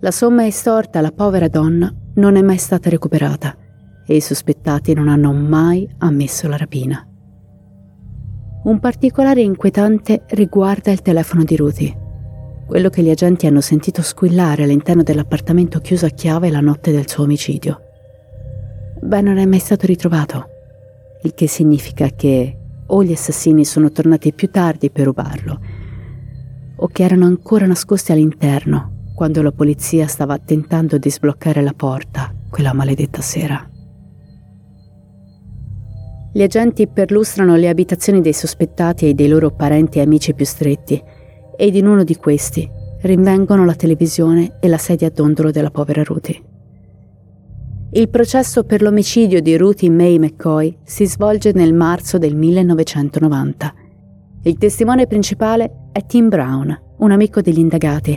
La 0.00 0.10
somma 0.10 0.46
estorta 0.46 0.98
alla 0.98 1.12
povera 1.12 1.48
donna 1.48 1.94
non 2.14 2.36
è 2.36 2.42
mai 2.42 2.56
stata 2.56 2.88
recuperata 2.88 3.56
e 4.06 4.16
i 4.16 4.20
sospettati 4.20 4.94
non 4.94 5.08
hanno 5.08 5.32
mai 5.32 5.88
ammesso 5.98 6.48
la 6.48 6.56
rapina. 6.56 7.06
Un 8.62 8.78
particolare 8.78 9.40
inquietante 9.40 10.24
riguarda 10.30 10.90
il 10.90 11.00
telefono 11.00 11.44
di 11.44 11.56
Ruthie, 11.56 11.96
quello 12.66 12.90
che 12.90 13.02
gli 13.02 13.10
agenti 13.10 13.46
hanno 13.46 13.60
sentito 13.60 14.02
squillare 14.02 14.64
all'interno 14.64 15.02
dell'appartamento 15.02 15.80
chiuso 15.80 16.06
a 16.06 16.10
chiave 16.10 16.50
la 16.50 16.60
notte 16.60 16.92
del 16.92 17.08
suo 17.08 17.24
omicidio. 17.24 17.80
Beh, 19.00 19.22
non 19.22 19.38
è 19.38 19.46
mai 19.46 19.60
stato 19.60 19.86
ritrovato, 19.86 20.46
il 21.22 21.32
che 21.34 21.48
significa 21.48 22.08
che 22.08 22.59
o 22.92 23.02
gli 23.02 23.12
assassini 23.12 23.64
sono 23.64 23.90
tornati 23.90 24.32
più 24.32 24.50
tardi 24.50 24.90
per 24.90 25.04
rubarlo, 25.04 25.60
o 26.76 26.86
che 26.88 27.02
erano 27.02 27.26
ancora 27.26 27.66
nascosti 27.66 28.12
all'interno 28.12 29.12
quando 29.14 29.42
la 29.42 29.52
polizia 29.52 30.06
stava 30.06 30.38
tentando 30.38 30.96
di 30.96 31.10
sbloccare 31.10 31.62
la 31.62 31.74
porta 31.74 32.34
quella 32.48 32.72
maledetta 32.72 33.20
sera. 33.20 33.68
Gli 36.32 36.42
agenti 36.42 36.86
perlustrano 36.86 37.56
le 37.56 37.68
abitazioni 37.68 38.20
dei 38.20 38.32
sospettati 38.32 39.08
e 39.08 39.14
dei 39.14 39.28
loro 39.28 39.50
parenti 39.50 39.98
e 39.98 40.02
amici 40.02 40.32
più 40.32 40.44
stretti, 40.44 41.02
ed 41.56 41.74
in 41.74 41.86
uno 41.86 42.04
di 42.04 42.16
questi 42.16 42.68
rinvengono 43.02 43.64
la 43.64 43.74
televisione 43.74 44.58
e 44.60 44.68
la 44.68 44.78
sedia 44.78 45.08
a 45.08 45.10
dondolo 45.10 45.50
della 45.50 45.70
povera 45.70 46.02
Ruthie. 46.02 46.49
Il 47.92 48.08
processo 48.08 48.62
per 48.62 48.82
l'omicidio 48.82 49.42
di 49.42 49.56
Ruthie 49.56 49.90
May 49.90 50.16
McCoy 50.16 50.76
si 50.84 51.08
svolge 51.08 51.50
nel 51.52 51.74
marzo 51.74 52.18
del 52.18 52.36
1990. 52.36 53.74
Il 54.44 54.58
testimone 54.58 55.08
principale 55.08 55.88
è 55.90 56.06
Tim 56.06 56.28
Brown, 56.28 56.80
un 56.98 57.10
amico 57.10 57.40
degli 57.40 57.58
indagati, 57.58 58.16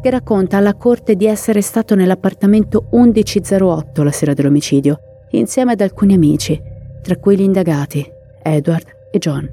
che 0.00 0.10
racconta 0.10 0.58
alla 0.58 0.76
corte 0.76 1.16
di 1.16 1.26
essere 1.26 1.62
stato 1.62 1.96
nell'appartamento 1.96 2.86
1108 2.92 4.04
la 4.04 4.12
sera 4.12 4.34
dell'omicidio, 4.34 4.98
insieme 5.32 5.72
ad 5.72 5.80
alcuni 5.80 6.14
amici, 6.14 6.56
tra 7.02 7.16
cui 7.16 7.36
gli 7.36 7.42
indagati, 7.42 8.06
Edward 8.40 8.86
e 9.10 9.18
John. 9.18 9.50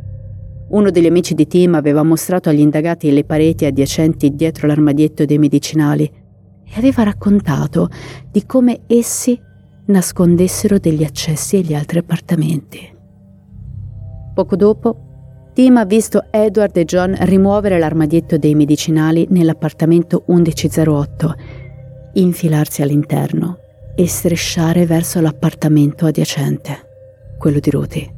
Uno 0.67 0.91
degli 0.91 1.08
amici 1.08 1.34
di 1.34 1.47
Tim 1.47 1.73
aveva 1.73 2.04
mostrato 2.04 2.49
agli 2.49 2.60
indagati 2.60 3.12
le 3.12 3.23
pareti 3.23 3.65
adiacenti 3.65 4.36
dietro 4.36 4.67
l'armadietto 4.67 5.25
dei 5.25 5.39
medicinali 5.39 6.04
e 6.04 6.71
aveva 6.78 7.01
raccontato 7.01 7.89
di 8.32 8.45
come 8.45 8.82
essi 8.86 9.39
nascondessero 9.86 10.78
degli 10.78 11.04
accessi 11.04 11.58
agli 11.58 11.74
altri 11.74 12.00
appartamenti. 12.00 12.93
Poco 14.34 14.56
dopo, 14.56 15.06
Tim 15.54 15.78
ha 15.78 15.86
visto 15.86 16.26
Edward 16.32 16.76
e 16.76 16.84
John 16.84 17.15
rimuovere 17.21 17.80
l'armadietto 17.80 18.38
dei 18.38 18.56
medicinali 18.56 19.26
nell'appartamento 19.30 20.26
1108, 20.28 21.36
infilarsi 22.13 22.82
all'interno 22.82 23.60
e 23.95 24.08
strisciare 24.08 24.86
verso 24.86 25.21
l'appartamento 25.21 26.06
adiacente, 26.06 26.78
quello 27.38 27.60
di 27.60 27.69
Ruthie. 27.69 28.13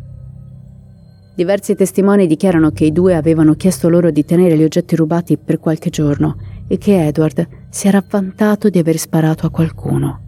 Diversi 1.35 1.75
testimoni 1.75 2.25
dichiarano 2.25 2.71
che 2.71 2.85
i 2.85 2.91
due 2.91 3.13
avevano 3.13 3.53
chiesto 3.53 3.89
loro 3.89 4.09
di 4.09 4.25
tenere 4.25 4.57
gli 4.57 4.63
oggetti 4.63 4.95
rubati 4.95 5.37
per 5.37 5.59
qualche 5.59 5.91
giorno 5.91 6.37
e 6.67 6.79
che 6.79 7.05
Edward 7.05 7.47
si 7.69 7.87
era 7.87 8.03
vantato 8.09 8.69
di 8.69 8.79
aver 8.79 8.97
sparato 8.97 9.45
a 9.45 9.51
qualcuno. 9.51 10.26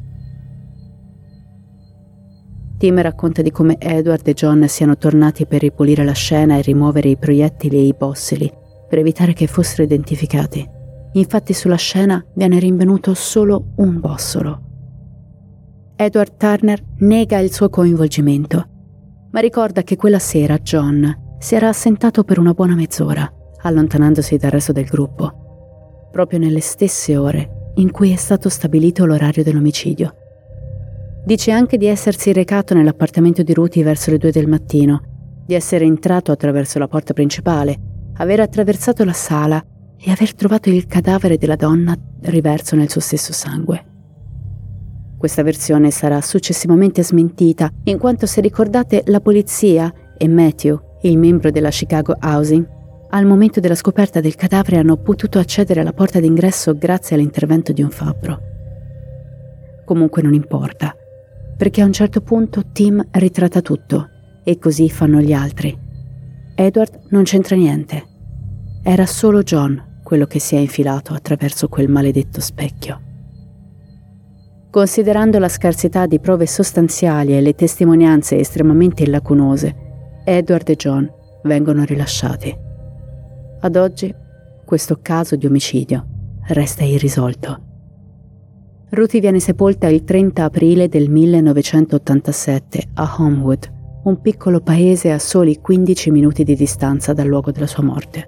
Tim 2.80 3.02
racconta 3.02 3.42
di 3.42 3.52
come 3.52 3.76
Edward 3.78 4.26
e 4.26 4.34
John 4.34 4.66
siano 4.70 4.98
tornati 4.98 5.46
per 5.46 5.60
ripulire 5.60 6.06
la 6.06 6.14
scena 6.14 6.56
e 6.56 6.62
rimuovere 6.62 7.10
i 7.10 7.18
proiettili 7.18 7.76
e 7.76 7.88
i 7.88 7.94
bossili, 7.96 8.50
per 8.88 9.00
evitare 9.00 9.34
che 9.34 9.48
fossero 9.48 9.84
identificati. 9.84 10.66
Infatti 11.12 11.52
sulla 11.52 11.76
scena 11.76 12.26
viene 12.36 12.58
rinvenuto 12.58 13.14
solo 13.14 13.74
un 13.76 14.00
bossolo. 14.00 14.62
Edward 15.98 16.38
Turner 16.38 16.82
nega 17.00 17.40
il 17.40 17.52
suo 17.52 17.68
coinvolgimento, 17.68 18.66
ma 19.30 19.42
ricorda 19.42 19.82
che 19.84 19.98
quella 19.98 20.20
sera 20.20 20.58
John 20.60 21.36
si 21.38 21.56
era 21.56 21.68
assentato 21.68 22.24
per 22.24 22.40
una 22.40 22.54
buona 22.54 22.76
mezz'ora, 22.76 23.30
allontanandosi 23.62 24.38
dal 24.38 24.52
resto 24.52 24.72
del 24.72 24.86
gruppo, 24.86 26.08
proprio 26.14 26.40
nelle 26.40 26.62
stesse 26.62 27.18
ore 27.18 27.72
in 27.76 27.92
cui 27.92 28.14
è 28.14 28.16
stato 28.16 28.48
stabilito 28.48 29.06
l'orario 29.06 29.44
dell'omicidio. 29.44 30.14
Dice 31.26 31.52
anche 31.52 31.78
di 31.78 31.86
essersi 31.86 32.34
recato 32.34 32.74
nell'appartamento 32.74 33.44
di 33.44 33.54
Ruti 33.54 33.84
verso 33.84 34.10
le 34.10 34.18
due 34.18 34.32
del 34.32 34.48
mattino, 34.48 35.44
di 35.46 35.54
essere 35.54 35.86
entrato 35.86 36.32
attraverso 36.32 36.80
la 36.80 36.88
porta 36.88 37.14
principale, 37.14 37.78
aver 38.16 38.40
attraversato 38.40 39.04
la 39.04 39.14
sala 39.14 39.64
e 39.98 40.12
aver 40.12 40.34
trovato 40.34 40.70
il 40.70 40.86
cadavere 40.86 41.38
della 41.38 41.56
donna 41.56 41.96
riverso 42.22 42.76
nel 42.76 42.90
suo 42.90 43.02
stesso 43.02 43.34
sangue. 43.34 43.86
Questa 45.18 45.44
versione 45.44 45.92
sarà 45.92 46.22
successivamente 46.22 47.04
smentita, 47.04 47.70
in 47.84 47.98
quanto 47.98 48.26
se 48.26 48.40
ricordate 48.40 49.04
la 49.08 49.20
polizia 49.20 49.94
e 50.18 50.28
Matthew, 50.30 50.80
il 51.02 51.18
membro 51.18 51.52
della 51.52 51.70
Chicago 51.70 52.16
Housing, 52.22 52.66
al 53.10 53.26
momento 53.26 53.60
della 53.60 53.76
scoperta 53.76 54.22
del 54.22 54.36
cadavere 54.36 54.78
hanno 54.78 54.98
potuto 54.98 55.40
accedere 55.40 55.82
alla 55.82 55.94
porta 55.94 56.20
d'ingresso 56.20 56.78
grazie 56.78 57.16
all'intervento 57.16 57.74
di 57.74 57.82
un 57.82 57.90
fabbro. 57.90 58.40
Comunque 59.84 60.22
non 60.22 60.34
importa, 60.34 60.96
perché 61.60 61.82
a 61.82 61.86
un 61.86 61.92
certo 61.92 62.22
punto 62.22 62.68
Tim 62.72 63.06
ritratta 63.12 63.60
tutto 63.60 64.08
e 64.46 64.58
così 64.58 64.90
fanno 64.90 65.20
gli 65.20 65.34
altri. 65.34 65.78
Edward 66.56 67.08
non 67.10 67.24
c'entra 67.24 67.58
niente. 67.58 68.02
Era 68.82 69.06
solo 69.06 69.44
John 69.44 70.00
quello 70.02 70.26
che 70.26 70.40
si 70.40 70.56
è 70.56 70.60
infilato 70.60 71.14
attraverso 71.14 71.68
quel 71.68 71.90
maledetto 71.90 72.40
specchio. 72.40 73.02
Considerando 74.72 75.38
la 75.38 75.50
scarsità 75.50 76.06
di 76.06 76.22
prove 76.22 76.48
sostanziali 76.48 77.36
e 77.36 77.42
le 77.42 77.54
testimonianze 77.56 78.38
estremamente 78.38 79.06
lacunose, 79.06 79.76
Edward 80.24 80.70
e 80.70 80.76
John 80.78 81.12
vengono 81.44 81.84
rilasciati. 81.84 82.56
Ad 83.60 83.76
oggi 83.76 84.16
questo 84.64 85.00
caso 85.02 85.36
di 85.36 85.46
omicidio 85.46 86.06
resta 86.48 86.86
irrisolto. 86.86 87.68
Ruthie 88.92 89.20
viene 89.20 89.40
sepolta 89.40 89.88
il 89.88 90.04
30 90.04 90.44
aprile 90.44 90.90
del 90.90 91.10
1987 91.12 92.90
a 92.96 93.16
Homewood, 93.20 93.72
un 94.06 94.20
piccolo 94.20 94.62
paese 94.62 95.12
a 95.12 95.20
soli 95.20 95.60
15 95.62 96.10
minuti 96.10 96.44
di 96.44 96.56
distanza 96.56 97.14
dal 97.14 97.28
luogo 97.28 97.52
della 97.52 97.68
sua 97.68 97.84
morte. 97.84 98.28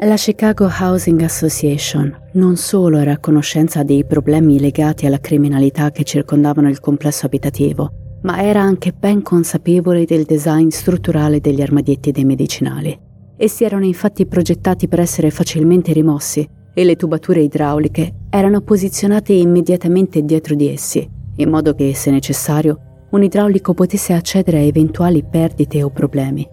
La 0.00 0.16
Chicago 0.16 0.68
Housing 0.68 1.22
Association 1.22 2.14
non 2.32 2.56
solo 2.56 2.98
era 2.98 3.12
a 3.12 3.18
conoscenza 3.18 3.82
dei 3.82 4.04
problemi 4.04 4.60
legati 4.60 5.06
alla 5.06 5.20
criminalità 5.20 5.90
che 5.90 6.04
circondavano 6.04 6.68
il 6.68 6.80
complesso 6.80 7.24
abitativo, 7.24 8.18
ma 8.22 8.42
era 8.42 8.60
anche 8.60 8.92
ben 8.92 9.22
consapevole 9.22 10.04
del 10.04 10.24
design 10.24 10.68
strutturale 10.68 11.40
degli 11.40 11.62
armadietti 11.62 12.10
dei 12.10 12.24
medicinali. 12.26 12.98
Essi 13.38 13.64
erano 13.64 13.86
infatti 13.86 14.26
progettati 14.26 14.86
per 14.86 15.00
essere 15.00 15.30
facilmente 15.30 15.94
rimossi 15.94 16.46
e 16.74 16.84
le 16.84 16.96
tubature 16.96 17.42
idrauliche 17.42 18.12
erano 18.30 18.60
posizionate 18.60 19.32
immediatamente 19.32 20.22
dietro 20.22 20.54
di 20.54 20.68
essi, 20.68 21.08
in 21.36 21.48
modo 21.48 21.74
che, 21.74 21.94
se 21.94 22.10
necessario, 22.10 23.06
un 23.10 23.22
idraulico 23.22 23.74
potesse 23.74 24.12
accedere 24.12 24.58
a 24.58 24.62
eventuali 24.62 25.22
perdite 25.22 25.82
o 25.82 25.90
problemi. 25.90 26.48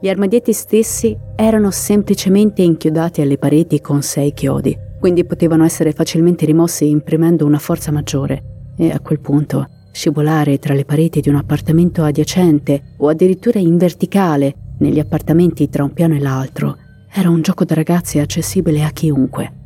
Gli 0.00 0.08
armadietti 0.08 0.52
stessi 0.52 1.16
erano 1.36 1.70
semplicemente 1.70 2.62
inchiodati 2.62 3.20
alle 3.20 3.36
pareti 3.36 3.80
con 3.80 4.02
sei 4.02 4.32
chiodi, 4.32 4.76
quindi 4.98 5.24
potevano 5.24 5.64
essere 5.64 5.92
facilmente 5.92 6.46
rimossi 6.46 6.88
imprimendo 6.88 7.44
una 7.44 7.58
forza 7.58 7.90
maggiore 7.90 8.72
e 8.76 8.90
a 8.90 9.00
quel 9.00 9.20
punto 9.20 9.66
scivolare 9.90 10.58
tra 10.58 10.74
le 10.74 10.84
pareti 10.84 11.20
di 11.20 11.28
un 11.28 11.34
appartamento 11.34 12.04
adiacente 12.04 12.94
o 12.98 13.08
addirittura 13.08 13.58
in 13.58 13.76
verticale 13.76 14.54
negli 14.78 15.00
appartamenti 15.00 15.68
tra 15.68 15.82
un 15.82 15.92
piano 15.92 16.14
e 16.14 16.20
l'altro 16.20 16.76
era 17.12 17.30
un 17.30 17.42
gioco 17.42 17.64
da 17.64 17.74
ragazzi 17.74 18.18
accessibile 18.18 18.84
a 18.84 18.90
chiunque. 18.90 19.57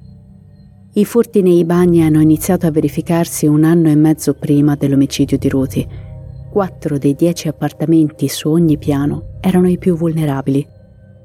I 0.95 1.07
furti 1.07 1.41
nei 1.41 1.65
bagni 1.65 2.03
hanno 2.03 2.21
iniziato 2.21 2.67
a 2.67 2.71
verificarsi 2.71 3.47
un 3.47 3.65
anno 3.65 3.89
e 3.89 3.95
mezzo 3.95 4.35
prima 4.35 4.75
dell'omicidio 4.75 5.39
di 5.39 5.49
Ruti 5.49 5.89
Quattro 6.51 6.99
dei 6.99 7.15
dieci 7.15 7.49
appartamenti 7.49 8.29
su 8.29 8.51
ogni 8.51 8.77
piano 8.77 9.39
erano 9.41 9.71
i 9.71 9.79
più 9.79 9.97
vulnerabili. 9.97 10.69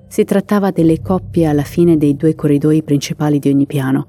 Si 0.07 0.23
trattava 0.23 0.71
delle 0.71 1.01
coppie 1.01 1.47
alla 1.47 1.63
fine 1.63 1.97
dei 1.97 2.15
due 2.15 2.33
corridoi 2.33 2.81
principali 2.81 3.39
di 3.39 3.49
ogni 3.49 3.65
piano. 3.65 4.07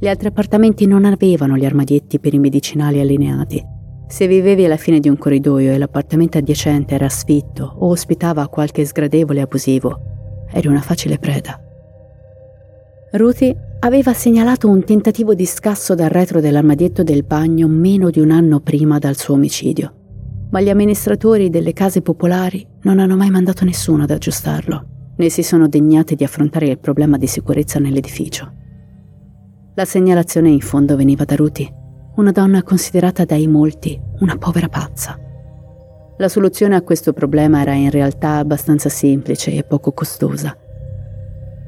Gli 0.00 0.08
altri 0.08 0.26
appartamenti 0.26 0.84
non 0.84 1.04
avevano 1.04 1.56
gli 1.56 1.64
armadietti 1.64 2.18
per 2.18 2.34
i 2.34 2.40
medicinali 2.40 2.98
allineati. 2.98 3.64
Se 4.08 4.26
vivevi 4.26 4.64
alla 4.64 4.76
fine 4.76 4.98
di 4.98 5.08
un 5.08 5.16
corridoio 5.16 5.70
e 5.70 5.78
l'appartamento 5.78 6.38
adiacente 6.38 6.96
era 6.96 7.08
sfitto 7.08 7.76
o 7.78 7.86
ospitava 7.90 8.48
qualche 8.48 8.84
sgradevole 8.84 9.42
abusivo, 9.42 10.00
eri 10.50 10.66
una 10.66 10.80
facile 10.80 11.18
preda. 11.18 11.56
Ruthie 13.12 13.67
aveva 13.80 14.12
segnalato 14.12 14.68
un 14.68 14.84
tentativo 14.84 15.34
di 15.34 15.46
scasso 15.46 15.94
dal 15.94 16.10
retro 16.10 16.40
dell'armadietto 16.40 17.02
del 17.02 17.24
bagno 17.24 17.68
meno 17.68 18.10
di 18.10 18.20
un 18.20 18.30
anno 18.30 18.60
prima 18.60 18.98
dal 18.98 19.16
suo 19.16 19.34
omicidio 19.34 19.92
ma 20.50 20.60
gli 20.60 20.70
amministratori 20.70 21.50
delle 21.50 21.72
case 21.72 22.00
popolari 22.00 22.66
non 22.82 22.98
hanno 22.98 23.16
mai 23.16 23.30
mandato 23.30 23.64
nessuno 23.64 24.04
ad 24.04 24.10
aggiustarlo, 24.10 25.12
né 25.16 25.28
si 25.28 25.42
sono 25.42 25.68
degnati 25.68 26.14
di 26.14 26.24
affrontare 26.24 26.68
il 26.68 26.78
problema 26.78 27.18
di 27.18 27.26
sicurezza 27.26 27.78
nell'edificio. 27.78 28.52
La 29.74 29.84
segnalazione 29.84 30.48
in 30.48 30.60
fondo 30.60 30.96
veniva 30.96 31.24
da 31.24 31.36
Ruti, 31.36 31.70
una 32.16 32.32
donna 32.32 32.62
considerata 32.62 33.24
dai 33.24 33.46
molti 33.46 34.00
una 34.20 34.36
povera 34.36 34.68
pazza. 34.68 35.18
La 36.16 36.28
soluzione 36.28 36.74
a 36.74 36.82
questo 36.82 37.12
problema 37.12 37.60
era 37.60 37.74
in 37.74 37.90
realtà 37.90 38.38
abbastanza 38.38 38.88
semplice 38.88 39.52
e 39.52 39.62
poco 39.62 39.92
costosa. 39.92 40.56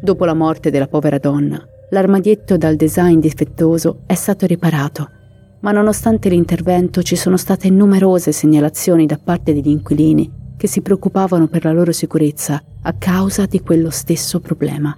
Dopo 0.03 0.25
la 0.25 0.35
morte 0.35 0.71
della 0.71 0.89
povera 0.89 1.19
donna, 1.19 1.65
l'armadietto 1.91 2.57
dal 2.57 2.77
design 2.77 3.19
difettoso 3.19 4.03
è 4.07 4.15
stato 4.15 4.47
riparato 4.47 5.19
ma 5.61 5.73
nonostante 5.73 6.29
l'intervento 6.29 7.03
ci 7.03 7.17
sono 7.17 7.37
state 7.37 7.71
numerose 7.71 8.33
segnalazioni 8.33 9.07
da 9.07 9.19
parte 9.23 9.53
degli 9.53 9.69
inquilini 9.69 10.39
che 10.57 10.67
si 10.67 10.81
preoccupavano 10.81 11.49
per 11.49 11.65
la 11.65 11.73
loro 11.73 11.93
sicurezza 11.93 12.63
a 12.83 12.93
causa 12.95 13.47
di 13.47 13.61
quello 13.61 13.91
stesso 13.91 14.41
problema. 14.41 14.97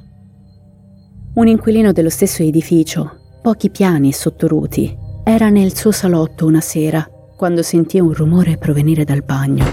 Un 1.34 1.46
inquilino 1.46 1.92
dello 1.92 2.10
stesso 2.10 2.42
edificio, 2.42 3.38
pochi 3.42 3.70
piani 3.70 4.12
sotto 4.12 4.46
Ruti, 4.48 4.96
era 5.24 5.50
nel 5.50 5.74
suo 5.74 5.92
salotto 5.92 6.46
una 6.46 6.60
sera 6.60 7.08
quando 7.36 7.62
sentì 7.62 7.98
un 7.98 8.12
rumore 8.12 8.56
provenire 8.56 9.04
dal 9.04 9.22
bagno. 9.24 9.64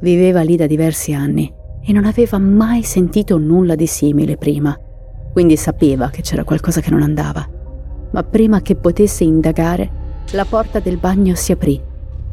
Viveva 0.00 0.42
lì 0.42 0.56
da 0.56 0.66
diversi 0.66 1.12
anni 1.12 1.52
e 1.84 1.92
non 1.92 2.04
aveva 2.04 2.38
mai 2.38 2.82
sentito 2.82 3.38
nulla 3.38 3.74
di 3.74 3.86
simile 3.86 4.36
prima, 4.36 4.76
quindi 5.32 5.56
sapeva 5.56 6.10
che 6.10 6.22
c'era 6.22 6.44
qualcosa 6.44 6.80
che 6.80 6.90
non 6.90 7.02
andava 7.02 7.58
ma 8.12 8.22
prima 8.22 8.60
che 8.60 8.76
potesse 8.76 9.24
indagare, 9.24 9.98
la 10.32 10.44
porta 10.44 10.80
del 10.80 10.96
bagno 10.96 11.34
si 11.34 11.52
aprì 11.52 11.80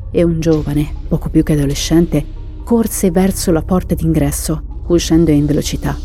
e 0.09 0.23
un 0.23 0.39
giovane, 0.39 0.93
poco 1.07 1.29
più 1.29 1.43
che 1.43 1.53
adolescente, 1.53 2.25
corse 2.63 3.11
verso 3.11 3.51
la 3.51 3.61
porta 3.61 3.93
d'ingresso, 3.93 4.83
uscendo 4.87 5.31
in 5.31 5.45
velocità. 5.45 5.95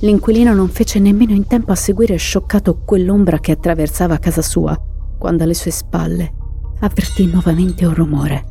L'inquilino 0.00 0.54
non 0.54 0.68
fece 0.68 0.98
nemmeno 0.98 1.32
in 1.32 1.46
tempo 1.46 1.72
a 1.72 1.76
seguire 1.76 2.16
scioccato 2.16 2.78
quell'ombra 2.84 3.38
che 3.38 3.52
attraversava 3.52 4.18
casa 4.18 4.42
sua, 4.42 4.80
quando 5.18 5.44
alle 5.44 5.54
sue 5.54 5.70
spalle 5.70 6.32
avvertì 6.80 7.26
nuovamente 7.26 7.84
un 7.84 7.94
rumore. 7.94 8.44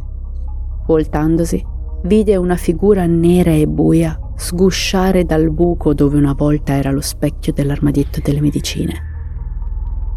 Voltandosi, 0.86 1.64
vide 2.04 2.36
una 2.36 2.56
figura 2.56 3.06
nera 3.06 3.52
e 3.52 3.68
buia 3.68 4.20
sgusciare 4.40 5.26
dal 5.26 5.52
buco 5.52 5.94
dove 5.94 6.18
una 6.18 6.34
volta 6.34 6.74
era 6.74 6.92
lo 6.92 7.02
specchio 7.02 7.52
dell'armadietto 7.52 8.22
delle 8.24 8.40
medicine. 8.40 8.94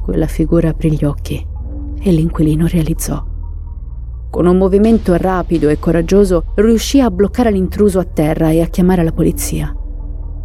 Quella 0.05 0.29
figura 0.29 0.69
aprì 0.69 0.93
gli 0.93 1.05
occhi 1.05 1.45
e 2.01 2.11
l'inquilino 2.13 2.69
realizzò. 2.69 3.25
Con 4.31 4.47
un 4.47 4.57
movimento 4.57 5.15
rapido 5.17 5.69
e 5.69 5.79
coraggioso 5.79 6.53
riuscì 6.55 7.01
a 7.01 7.11
bloccare 7.11 7.51
l'intruso 7.51 7.99
a 7.99 8.05
terra 8.05 8.51
e 8.51 8.63
a 8.63 8.67
chiamare 8.67 9.03
la 9.03 9.13
polizia. 9.13 9.77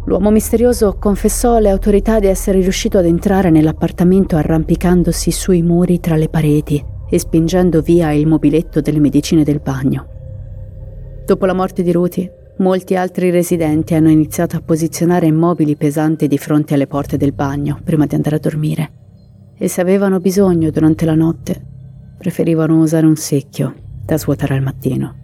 L'uomo 0.06 0.30
misterioso 0.30 0.96
confessò 0.98 1.54
alle 1.56 1.70
autorità 1.70 2.18
di 2.18 2.26
essere 2.26 2.60
riuscito 2.60 2.98
ad 2.98 3.04
entrare 3.04 3.50
nell'appartamento 3.50 4.36
arrampicandosi 4.36 5.30
sui 5.30 5.62
muri 5.62 6.00
tra 6.00 6.16
le 6.16 6.28
pareti 6.28 6.84
e 7.08 7.18
spingendo 7.18 7.80
via 7.80 8.10
il 8.12 8.26
mobiletto 8.26 8.80
delle 8.80 9.00
medicine 9.00 9.44
del 9.44 9.60
bagno. 9.60 10.06
Dopo 11.24 11.46
la 11.46 11.54
morte 11.54 11.82
di 11.82 11.92
Ruti, 11.92 12.30
molti 12.58 12.96
altri 12.96 13.30
residenti 13.30 13.94
hanno 13.94 14.10
iniziato 14.10 14.56
a 14.56 14.60
posizionare 14.60 15.30
mobili 15.30 15.76
pesanti 15.76 16.26
di 16.26 16.38
fronte 16.38 16.74
alle 16.74 16.86
porte 16.86 17.16
del 17.16 17.32
bagno 17.32 17.80
prima 17.82 18.06
di 18.06 18.14
andare 18.14 18.36
a 18.36 18.40
dormire 18.40 18.92
e 19.58 19.68
se 19.68 19.80
avevano 19.80 20.20
bisogno 20.20 20.70
durante 20.70 21.04
la 21.04 21.14
notte, 21.14 21.60
preferivano 22.16 22.80
usare 22.80 23.06
un 23.06 23.16
secchio 23.16 23.74
da 24.04 24.16
svuotare 24.16 24.54
al 24.54 24.62
mattino. 24.62 25.16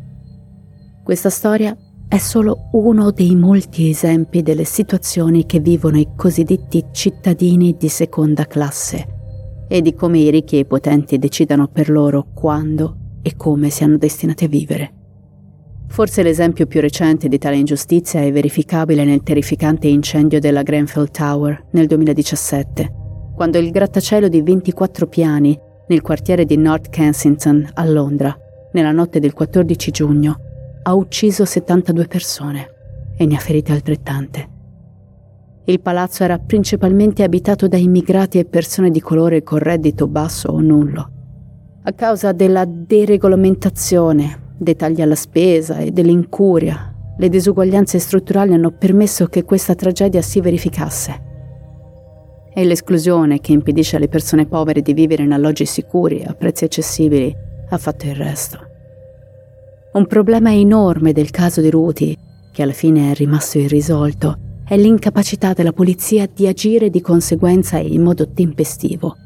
Questa 1.05 1.31
storia 1.31 1.77
è 2.09 2.19
solo 2.19 2.69
uno 2.73 3.11
dei 3.13 3.35
molti 3.37 3.89
esempi 3.89 4.43
delle 4.43 4.65
situazioni 4.65 5.47
che 5.47 5.61
vivono 5.61 5.99
i 5.99 6.09
cosiddetti 6.17 6.87
cittadini 6.93 7.77
di 7.79 7.89
seconda 7.89 8.47
classe 8.47 9.07
e 9.69 9.81
di 9.81 9.95
come 9.95 10.19
i 10.19 10.31
ricchi 10.31 10.57
e 10.57 10.61
i 10.61 10.67
potenti 10.67 11.19
decidano 11.19 11.69
per 11.69 11.89
loro 11.89 12.27
quando 12.35 12.97
e 13.23 13.37
come 13.37 13.71
siano 13.71 13.97
destinati 13.97 14.45
a 14.45 14.49
vivere. 14.49 15.04
Forse 15.95 16.23
l'esempio 16.23 16.67
più 16.67 16.81
recente 16.81 17.29
di 17.29 17.39
tale 17.39 17.57
ingiustizia 17.57 18.21
è 18.21 18.31
verificabile 18.31 19.05
nel 19.05 19.23
terrificante 19.23 19.89
incendio 19.89 20.41
della 20.41 20.63
Grenfell 20.63 21.09
Tower 21.11 21.67
nel 21.71 21.87
2017 21.87 23.03
quando 23.35 23.59
il 23.59 23.71
grattacielo 23.71 24.29
di 24.29 24.43
24 24.43 25.09
piani 25.09 25.59
nel 25.89 26.03
quartiere 26.03 26.45
di 26.45 26.57
North 26.57 26.89
Kensington 26.89 27.69
a 27.75 27.85
Londra, 27.85 28.35
nella 28.73 28.93
notte 28.93 29.19
del 29.19 29.33
14 29.33 29.91
giugno, 29.91 30.37
ha 30.85 30.95
ucciso 30.95 31.45
72 31.45 32.07
persone 32.07 32.69
e 33.17 33.27
ne 33.27 33.35
ha 33.35 33.39
ferite 33.39 33.73
altrettante. 33.73 34.49
Il 35.65 35.81
palazzo 35.81 36.23
era 36.23 36.39
principalmente 36.39 37.23
abitato 37.23 37.67
da 37.67 37.77
immigrati 37.77 38.39
e 38.39 38.45
persone 38.45 38.91
di 38.91 39.01
colore 39.01 39.43
con 39.43 39.59
reddito 39.59 40.07
basso 40.07 40.49
o 40.49 40.61
nullo. 40.61 41.11
A 41.83 41.93
causa 41.93 42.33
della 42.33 42.65
deregolamentazione, 42.65 44.44
dei 44.57 44.77
tagli 44.77 45.03
alla 45.03 45.15
spesa 45.15 45.79
e 45.79 45.91
dell'incuria, 45.91 46.95
le 47.17 47.29
disuguaglianze 47.29 47.99
strutturali 47.99 48.55
hanno 48.55 48.73
permesso 48.73 49.27
che 49.27 49.45
questa 49.45 49.75
tragedia 49.75 50.21
si 50.21 50.41
verificasse. 50.41 51.23
È 52.53 52.63
l'esclusione 52.65 53.41
che 53.41 53.53
impedisce 53.53 53.97
alle 53.97 54.09
persone 54.09 54.47
povere 54.47 54.81
di 54.81 54.93
vivere 54.93 55.23
in 55.23 55.33
alloggi 55.33 55.65
sicuri 55.65 56.23
a 56.25 56.35
prezzi 56.35 56.65
accessibili 56.65 57.35
ha 57.69 57.79
fatto 57.79 58.07
il 58.07 58.15
resto. 58.15 58.59
Un 59.95 60.07
problema 60.07 60.53
enorme 60.53 61.13
del 61.13 61.31
caso 61.31 61.61
di 61.61 61.71
Ruti, 61.71 62.17
che 62.53 62.63
alla 62.63 62.73
fine 62.73 63.11
è 63.11 63.15
rimasto 63.15 63.59
irrisolto, 63.59 64.39
è 64.67 64.77
l'incapacità 64.77 65.53
della 65.53 65.73
polizia 65.73 66.29
di 66.33 66.47
agire 66.47 66.91
di 66.91 67.01
conseguenza 67.01 67.79
in 67.79 68.03
modo 68.03 68.33
tempestivo. 68.33 69.17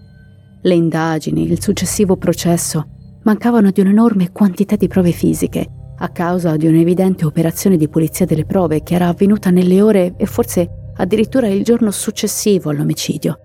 Le 0.62 0.74
indagini, 0.74 1.50
il 1.50 1.62
successivo 1.62 2.16
processo 2.16 2.96
mancavano 3.28 3.70
di 3.70 3.82
un'enorme 3.82 4.32
quantità 4.32 4.76
di 4.76 4.88
prove 4.88 5.12
fisiche 5.12 5.68
a 5.98 6.08
causa 6.08 6.56
di 6.56 6.66
un'evidente 6.66 7.26
operazione 7.26 7.76
di 7.76 7.86
pulizia 7.86 8.24
delle 8.24 8.46
prove 8.46 8.82
che 8.82 8.94
era 8.94 9.08
avvenuta 9.08 9.50
nelle 9.50 9.82
ore 9.82 10.14
e 10.16 10.24
forse 10.24 10.92
addirittura 10.96 11.46
il 11.46 11.62
giorno 11.62 11.90
successivo 11.90 12.70
all'omicidio. 12.70 13.38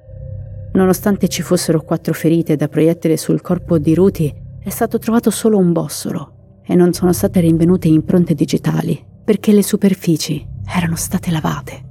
Nonostante 0.73 1.27
ci 1.27 1.41
fossero 1.41 1.81
quattro 1.81 2.13
ferite 2.13 2.55
da 2.55 2.69
proiettile 2.69 3.17
sul 3.17 3.41
corpo 3.41 3.77
di 3.77 3.93
Ruti, 3.93 4.34
è 4.63 4.69
stato 4.69 4.99
trovato 4.99 5.29
solo 5.29 5.57
un 5.57 5.73
bossolo 5.73 6.61
e 6.65 6.75
non 6.75 6.93
sono 6.93 7.11
state 7.11 7.41
rinvenute 7.41 7.89
impronte 7.89 8.34
digitali 8.36 9.03
perché 9.25 9.51
le 9.51 9.63
superfici 9.63 10.47
erano 10.65 10.95
state 10.95 11.29
lavate. 11.29 11.84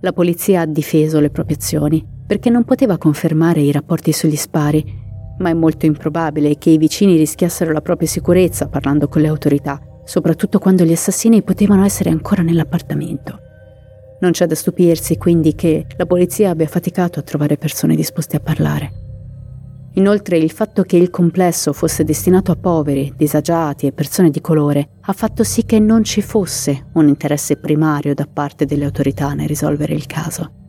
La 0.00 0.12
polizia 0.12 0.60
ha 0.60 0.66
difeso 0.66 1.20
le 1.20 1.30
proprie 1.30 1.56
azioni 1.56 2.06
perché 2.26 2.50
non 2.50 2.64
poteva 2.64 2.98
confermare 2.98 3.62
i 3.62 3.72
rapporti 3.72 4.12
sugli 4.12 4.36
spari, 4.36 5.02
ma 5.38 5.50
è 5.50 5.54
molto 5.54 5.86
improbabile 5.86 6.56
che 6.58 6.70
i 6.70 6.78
vicini 6.78 7.16
rischiassero 7.16 7.72
la 7.72 7.80
propria 7.80 8.08
sicurezza 8.08 8.68
parlando 8.68 9.08
con 9.08 9.22
le 9.22 9.28
autorità, 9.28 9.80
soprattutto 10.04 10.58
quando 10.58 10.84
gli 10.84 10.92
assassini 10.92 11.42
potevano 11.42 11.84
essere 11.84 12.10
ancora 12.10 12.42
nell'appartamento. 12.42 13.38
Non 14.20 14.32
c'è 14.32 14.46
da 14.46 14.54
stupirsi 14.54 15.18
quindi 15.18 15.54
che 15.54 15.86
la 15.96 16.06
polizia 16.06 16.50
abbia 16.50 16.66
faticato 16.66 17.18
a 17.18 17.22
trovare 17.22 17.56
persone 17.56 17.96
disposte 17.96 18.36
a 18.36 18.40
parlare. 18.40 19.02
Inoltre 19.96 20.38
il 20.38 20.50
fatto 20.50 20.82
che 20.82 20.96
il 20.96 21.10
complesso 21.10 21.72
fosse 21.72 22.02
destinato 22.02 22.50
a 22.50 22.56
poveri, 22.56 23.12
disagiati 23.16 23.86
e 23.86 23.92
persone 23.92 24.30
di 24.30 24.40
colore 24.40 24.88
ha 25.02 25.12
fatto 25.12 25.44
sì 25.44 25.64
che 25.64 25.78
non 25.78 26.02
ci 26.02 26.20
fosse 26.20 26.86
un 26.94 27.06
interesse 27.06 27.56
primario 27.56 28.12
da 28.14 28.26
parte 28.26 28.64
delle 28.64 28.86
autorità 28.86 29.34
nel 29.34 29.46
risolvere 29.46 29.94
il 29.94 30.06
caso. 30.06 30.63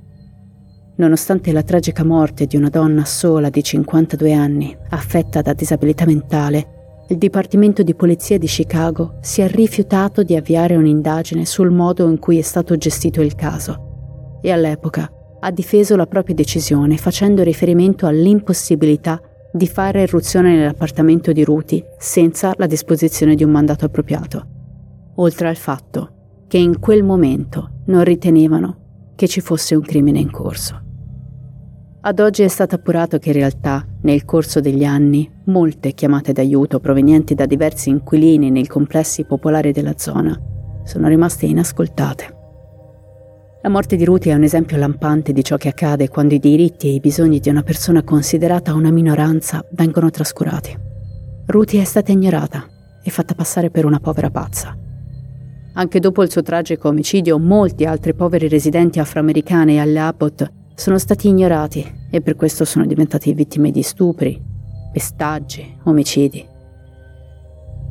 Nonostante 0.98 1.52
la 1.52 1.64
tragica 1.64 2.06
morte 2.06 2.46
di 2.46 2.56
una 2.56 2.70
donna 2.70 3.04
sola 3.04 3.50
di 3.50 3.62
52 3.62 4.32
anni, 4.32 4.76
affetta 4.92 5.42
da 5.42 5.52
disabilità 5.52 6.06
mentale, 6.06 7.04
il 7.10 7.18
Dipartimento 7.18 7.84
di 7.84 7.94
Polizia 7.94 8.38
di 8.38 8.48
Chicago 8.48 9.18
si 9.20 9.42
è 9.42 9.48
rifiutato 9.50 10.24
di 10.24 10.38
avviare 10.38 10.78
un'indagine 10.78 11.46
sul 11.46 11.70
modo 11.70 12.10
in 12.10 12.18
cui 12.18 12.38
è 12.38 12.42
stato 12.42 12.78
gestito 12.78 13.22
il 13.22 13.36
caso 13.36 14.40
e 14.42 14.52
all'epoca 14.52 15.12
ha 15.40 15.52
difeso 15.52 15.98
la 15.98 16.08
propria 16.08 16.34
decisione 16.34 16.98
facendo 16.98 17.44
riferimento 17.44 18.08
all'impossibilità 18.08 19.22
di 19.52 19.68
fare 19.68 20.04
irruzione 20.04 20.56
nell'appartamento 20.56 21.34
di 21.34 21.44
Ruti 21.44 21.84
senza 22.00 22.54
la 22.56 22.68
disposizione 22.68 23.36
di 23.36 23.44
un 23.44 23.52
mandato 23.52 23.86
appropriato, 23.86 24.48
oltre 25.16 25.50
al 25.50 25.58
fatto 25.58 26.44
che 26.48 26.58
in 26.58 26.80
quel 26.80 27.04
momento 27.04 27.82
non 27.88 28.04
ritenevano 28.06 29.12
che 29.16 29.28
ci 29.28 29.42
fosse 29.42 29.76
un 29.76 29.82
crimine 29.82 30.20
in 30.20 30.32
corso. 30.32 30.85
Ad 32.08 32.20
oggi 32.20 32.44
è 32.44 32.48
stato 32.48 32.76
appurato 32.76 33.18
che 33.18 33.30
in 33.30 33.36
realtà, 33.36 33.84
nel 34.02 34.26
corso 34.26 34.60
degli 34.60 34.84
anni, 34.84 35.28
molte 35.46 35.94
chiamate 35.94 36.34
d'aiuto 36.34 36.80
provenienti 36.80 37.34
da 37.34 37.48
diversi 37.48 37.90
inquilini 37.90 38.52
nei 38.52 38.68
complessi 38.68 39.24
popolari 39.24 39.72
della 39.72 39.96
zona 39.98 40.40
sono 40.84 41.08
rimaste 41.08 41.48
inascoltate. 41.48 42.38
La 43.64 43.70
morte 43.70 43.96
di 43.96 44.06
Ruti 44.06 44.30
è 44.30 44.36
un 44.36 44.44
esempio 44.44 44.78
lampante 44.78 45.34
di 45.34 45.44
ciò 45.44 45.58
che 45.58 45.70
accade 45.70 46.08
quando 46.08 46.36
i 46.36 46.40
diritti 46.40 46.90
e 46.90 46.94
i 46.94 47.00
bisogni 47.00 47.40
di 47.40 47.50
una 47.50 47.64
persona 47.64 48.04
considerata 48.04 48.76
una 48.76 48.92
minoranza 48.92 49.66
vengono 49.72 50.12
trascurati. 50.12 50.78
Ruti 51.48 51.78
è 51.78 51.84
stata 51.86 52.12
ignorata 52.12 52.68
e 53.04 53.10
fatta 53.10 53.34
passare 53.34 53.72
per 53.72 53.84
una 53.84 54.00
povera 54.00 54.30
pazza. 54.30 54.78
Anche 55.74 56.00
dopo 56.00 56.22
il 56.22 56.30
suo 56.30 56.44
tragico 56.44 56.88
omicidio, 56.88 57.40
molti 57.40 57.86
altri 57.86 58.14
poveri 58.14 58.48
residenti 58.48 59.00
afroamericani 59.00 59.80
alle 59.80 60.00
Abbott 60.00 60.64
sono 60.76 60.98
stati 60.98 61.30
ignorati 61.30 61.86
e 62.10 62.22
per 62.22 62.36
questo 62.36 62.66
sono 62.66 62.86
diventati 62.86 63.34
vittime 63.34 63.72
di 63.72 63.82
stupri, 63.82 64.42
pestaggi, 64.92 65.78
omicidi. 65.84 66.46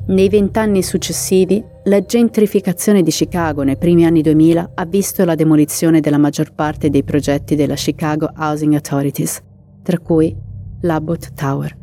Nei 0.07 0.29
vent'anni 0.29 0.83
successivi, 0.83 1.65
la 1.85 2.05
gentrificazione 2.05 3.03
di 3.03 3.11
Chicago 3.11 3.63
nei 3.63 3.79
primi 3.79 4.05
anni 4.05 4.21
2000 4.21 4.73
ha 4.75 4.85
visto 4.85 5.25
la 5.25 5.35
demolizione 5.35 6.01
della 6.01 6.19
maggior 6.19 6.53
parte 6.53 6.91
dei 6.91 7.03
progetti 7.03 7.57
della 7.57 7.75
Chicago 7.75 8.31
Housing 8.37 8.75
Authorities, 8.75 9.41
tra 9.83 9.99
cui 9.99 10.37
l'Abbott 10.83 11.33
Tower. 11.33 11.75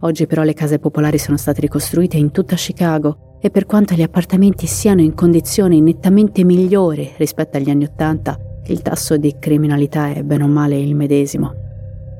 Oggi 0.00 0.26
però 0.26 0.42
le 0.42 0.54
case 0.54 0.78
popolari 0.78 1.18
sono 1.18 1.36
state 1.36 1.60
ricostruite 1.60 2.16
in 2.16 2.30
tutta 2.30 2.56
Chicago 2.56 3.36
e 3.42 3.50
per 3.50 3.66
quanto 3.66 3.94
gli 3.94 4.02
appartamenti 4.02 4.66
siano 4.66 5.02
in 5.02 5.14
condizioni 5.14 5.82
nettamente 5.82 6.44
migliori 6.44 7.12
rispetto 7.18 7.58
agli 7.58 7.68
anni 7.68 7.84
Ottanta, 7.84 8.38
il 8.66 8.82
tasso 8.82 9.16
di 9.16 9.36
criminalità 9.38 10.12
è 10.12 10.22
bene 10.22 10.44
o 10.44 10.48
male 10.48 10.78
il 10.78 10.94
medesimo. 10.94 11.54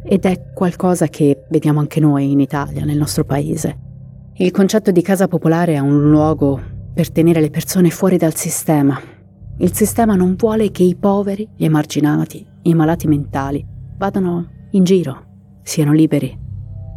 Ed 0.03 0.25
è 0.25 0.53
qualcosa 0.53 1.09
che 1.09 1.45
vediamo 1.49 1.81
anche 1.81 2.01
noi 2.01 2.31
in 2.31 2.41
Italia, 2.41 2.85
nel 2.85 2.97
nostro 2.97 3.25
paese. 3.25 3.79
Il 4.35 4.51
concetto 4.51 4.91
di 4.91 5.03
casa 5.03 5.29
popolare 5.29 5.75
è 5.75 5.79
un 5.79 6.11
luogo 6.11 6.61
per 6.93 7.11
tenere 7.13 7.41
le 7.41 7.51
persone 7.51 7.91
fuori 7.91 8.17
dal 8.17 8.35
sistema. 8.35 8.99
Il 9.59 9.75
sistema 9.75 10.17
non 10.17 10.35
vuole 10.37 10.71
che 10.71 10.83
i 10.83 10.97
poveri, 10.97 11.47
gli 11.55 11.65
emarginati, 11.65 12.47
i 12.63 12.75
malati 12.75 13.07
mentali 13.07 13.65
vadano 13.99 14.47
in 14.71 14.85
giro, 14.85 15.25
siano 15.63 15.93
liberi. 15.93 16.37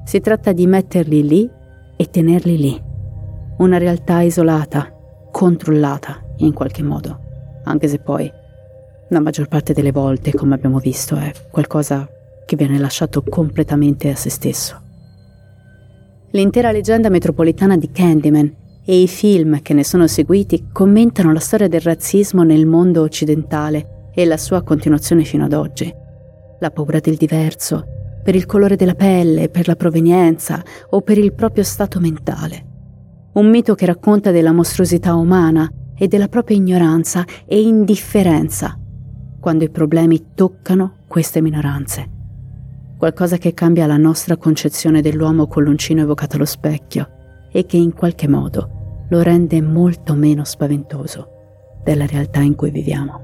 Si 0.05 0.19
tratta 0.21 0.53
di 0.53 0.65
metterli 0.65 1.27
lì 1.27 1.49
e 1.97 2.09
tenerli 2.09 2.57
lì. 2.57 2.81
Una 3.57 3.77
realtà 3.77 4.21
isolata, 4.21 4.91
controllata 5.31 6.21
in 6.37 6.53
qualche 6.53 6.83
modo, 6.83 7.19
anche 7.65 7.87
se 7.87 7.99
poi 7.99 8.31
la 9.13 9.21
maggior 9.21 9.47
parte 9.47 9.73
delle 9.73 9.91
volte, 9.91 10.33
come 10.33 10.55
abbiamo 10.55 10.79
visto, 10.79 11.15
è 11.15 11.31
qualcosa 11.49 12.07
che 12.45 12.55
viene 12.55 12.77
lasciato 12.77 13.23
completamente 13.23 14.09
a 14.09 14.15
se 14.15 14.29
stesso. 14.29 14.81
L'intera 16.31 16.71
leggenda 16.71 17.09
metropolitana 17.09 17.77
di 17.77 17.91
Candyman 17.91 18.55
e 18.83 19.01
i 19.01 19.07
film 19.07 19.61
che 19.61 19.73
ne 19.73 19.83
sono 19.83 20.07
seguiti 20.07 20.67
commentano 20.71 21.31
la 21.31 21.39
storia 21.39 21.67
del 21.67 21.81
razzismo 21.81 22.43
nel 22.43 22.65
mondo 22.65 23.01
occidentale 23.01 24.09
e 24.13 24.25
la 24.25 24.37
sua 24.37 24.63
continuazione 24.63 25.23
fino 25.23 25.45
ad 25.45 25.53
oggi. 25.53 25.93
La 26.59 26.71
paura 26.71 26.99
del 26.99 27.15
diverso, 27.15 27.85
per 28.23 28.35
il 28.35 28.45
colore 28.45 28.75
della 28.75 28.95
pelle, 28.95 29.49
per 29.49 29.67
la 29.67 29.75
provenienza 29.75 30.61
o 30.89 31.01
per 31.01 31.17
il 31.17 31.33
proprio 31.33 31.63
stato 31.63 31.99
mentale. 31.99 32.71
Un 33.33 33.49
mito 33.49 33.75
che 33.75 33.85
racconta 33.85 34.31
della 34.31 34.51
mostruosità 34.51 35.13
umana 35.15 35.71
e 35.95 36.07
della 36.07 36.27
propria 36.27 36.57
ignoranza 36.57 37.23
e 37.45 37.61
indifferenza 37.61 38.77
quando 39.43 39.65
i 39.65 39.69
problemi 39.69 40.27
toccano 40.33 40.99
queste 41.05 41.41
minoranze 41.41 42.13
qualcosa 43.03 43.35
che 43.35 43.53
cambia 43.53 43.85
la 43.85 43.97
nostra 43.97 44.37
concezione 44.37 45.01
dell'uomo 45.01 45.47
con 45.47 45.63
l'uncino 45.63 45.99
evocato 45.99 46.37
allo 46.37 46.45
specchio 46.45 47.09
e 47.51 47.65
che 47.65 47.75
in 47.75 47.93
qualche 47.93 48.29
modo 48.29 49.05
lo 49.09 49.21
rende 49.21 49.61
molto 49.61 50.13
meno 50.13 50.45
spaventoso 50.45 51.27
della 51.83 52.05
realtà 52.05 52.39
in 52.39 52.55
cui 52.55 52.71
viviamo. 52.71 53.21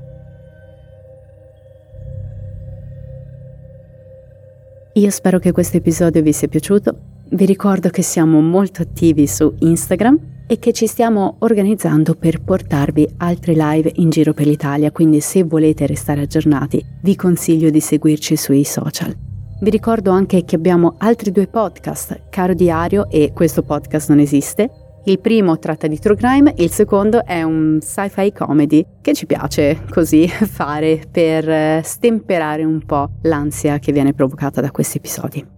Io 4.95 5.09
spero 5.11 5.39
che 5.39 5.53
questo 5.53 5.78
episodio 5.78 6.22
vi 6.22 6.34
sia 6.34 6.49
piaciuto. 6.49 6.97
Vi 7.30 7.45
ricordo 7.45 7.88
che 7.88 8.01
siamo 8.01 8.41
molto 8.41 8.82
attivi 8.82 9.28
su 9.28 9.55
Instagram 9.59 10.20
e 10.52 10.58
che 10.58 10.74
ci 10.74 10.88
stiamo 10.88 11.36
organizzando 11.39 12.16
per 12.16 12.41
portarvi 12.41 13.08
altri 13.18 13.54
live 13.56 13.91
in 13.97 14.10
giro 14.10 14.34
per 14.34 14.47
l'Italia, 14.47 14.91
quindi 14.91 15.20
se 15.20 15.43
volete 15.43 15.86
restare 15.86 16.22
aggiornati 16.22 16.84
vi 17.04 17.16
consiglio 17.16 17.70
di 17.70 17.80
seguirci 17.80 18.36
sui 18.36 18.64
social. 18.64 19.16
Vi 19.62 19.70
ricordo 19.70 20.10
anche 20.10 20.45
che 20.45 20.56
abbiamo 20.56 20.95
altri 20.97 21.32
due 21.32 21.45
podcast, 21.45 22.30
Caro 22.30 22.56
Diario 22.56 23.08
e 23.12 23.32
Questo 23.32 23.62
podcast 23.62 24.10
non 24.10 24.18
esiste, 24.18 24.72
Il 25.06 25.20
primo 25.20 25.60
tratta 25.60 25.86
di 25.86 26.00
true 26.00 26.16
crime, 26.16 26.54
il 26.58 26.72
secondo 26.72 27.24
è 27.24 27.43
un 27.43 27.78
sci-fi 27.80 28.32
comedy 28.34 28.84
che 29.02 29.14
ci 29.14 29.28
piace 29.28 29.82
così 29.91 30.28
fare 30.28 31.04
per 31.12 31.47
eh, 31.47 31.82
stemperare 31.84 32.64
un 32.64 32.84
po' 32.84 33.12
l'ansia 33.22 33.78
che 33.78 33.91
viene 33.91 34.14
provocata 34.14 34.62
da 34.62 34.72
questi 34.72 34.97
episodi. 34.97 35.58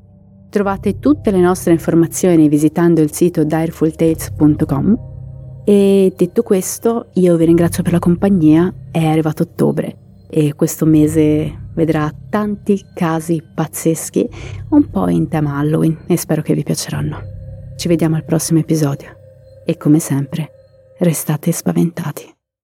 Trovate 0.52 0.99
tutte 0.99 1.32
le 1.32 1.39
nostre 1.39 1.72
informazioni 1.72 2.49
visitando 2.49 2.99
il 2.99 3.14
sito 3.14 3.45
direfultales.com 3.45 5.64
e 5.64 6.14
detto 6.14 6.43
questo 6.43 7.08
io 7.14 7.38
vi 7.38 7.45
ringrazio 7.45 7.84
per 7.84 7.93
la 7.93 7.99
compagnia, 7.99 8.74
è 8.91 9.06
arrivato 9.06 9.43
ottobre 9.43 10.26
e 10.30 10.54
questo 10.54 10.86
mese 10.86 11.70
vedrà 11.74 12.14
tanti 12.30 12.84
casi 12.93 13.41
pazzeschi 13.56 14.30
un 14.72 14.89
po' 14.89 15.08
in 15.08 15.30
tema 15.30 15.58
Halloween 15.58 15.99
e 16.08 16.18
spero 16.18 16.41
che 16.41 16.54
vi 16.54 16.64
piaceranno. 16.64 17.18
Ci 17.78 17.88
vediamo 17.88 18.18
al 18.18 18.26
prossimo 18.26 18.60
episodio 18.60 19.08
e 19.66 19.78
come 19.78 19.99
sempre 19.99 20.49
restate 20.97 21.54
spaventati. 21.54 22.41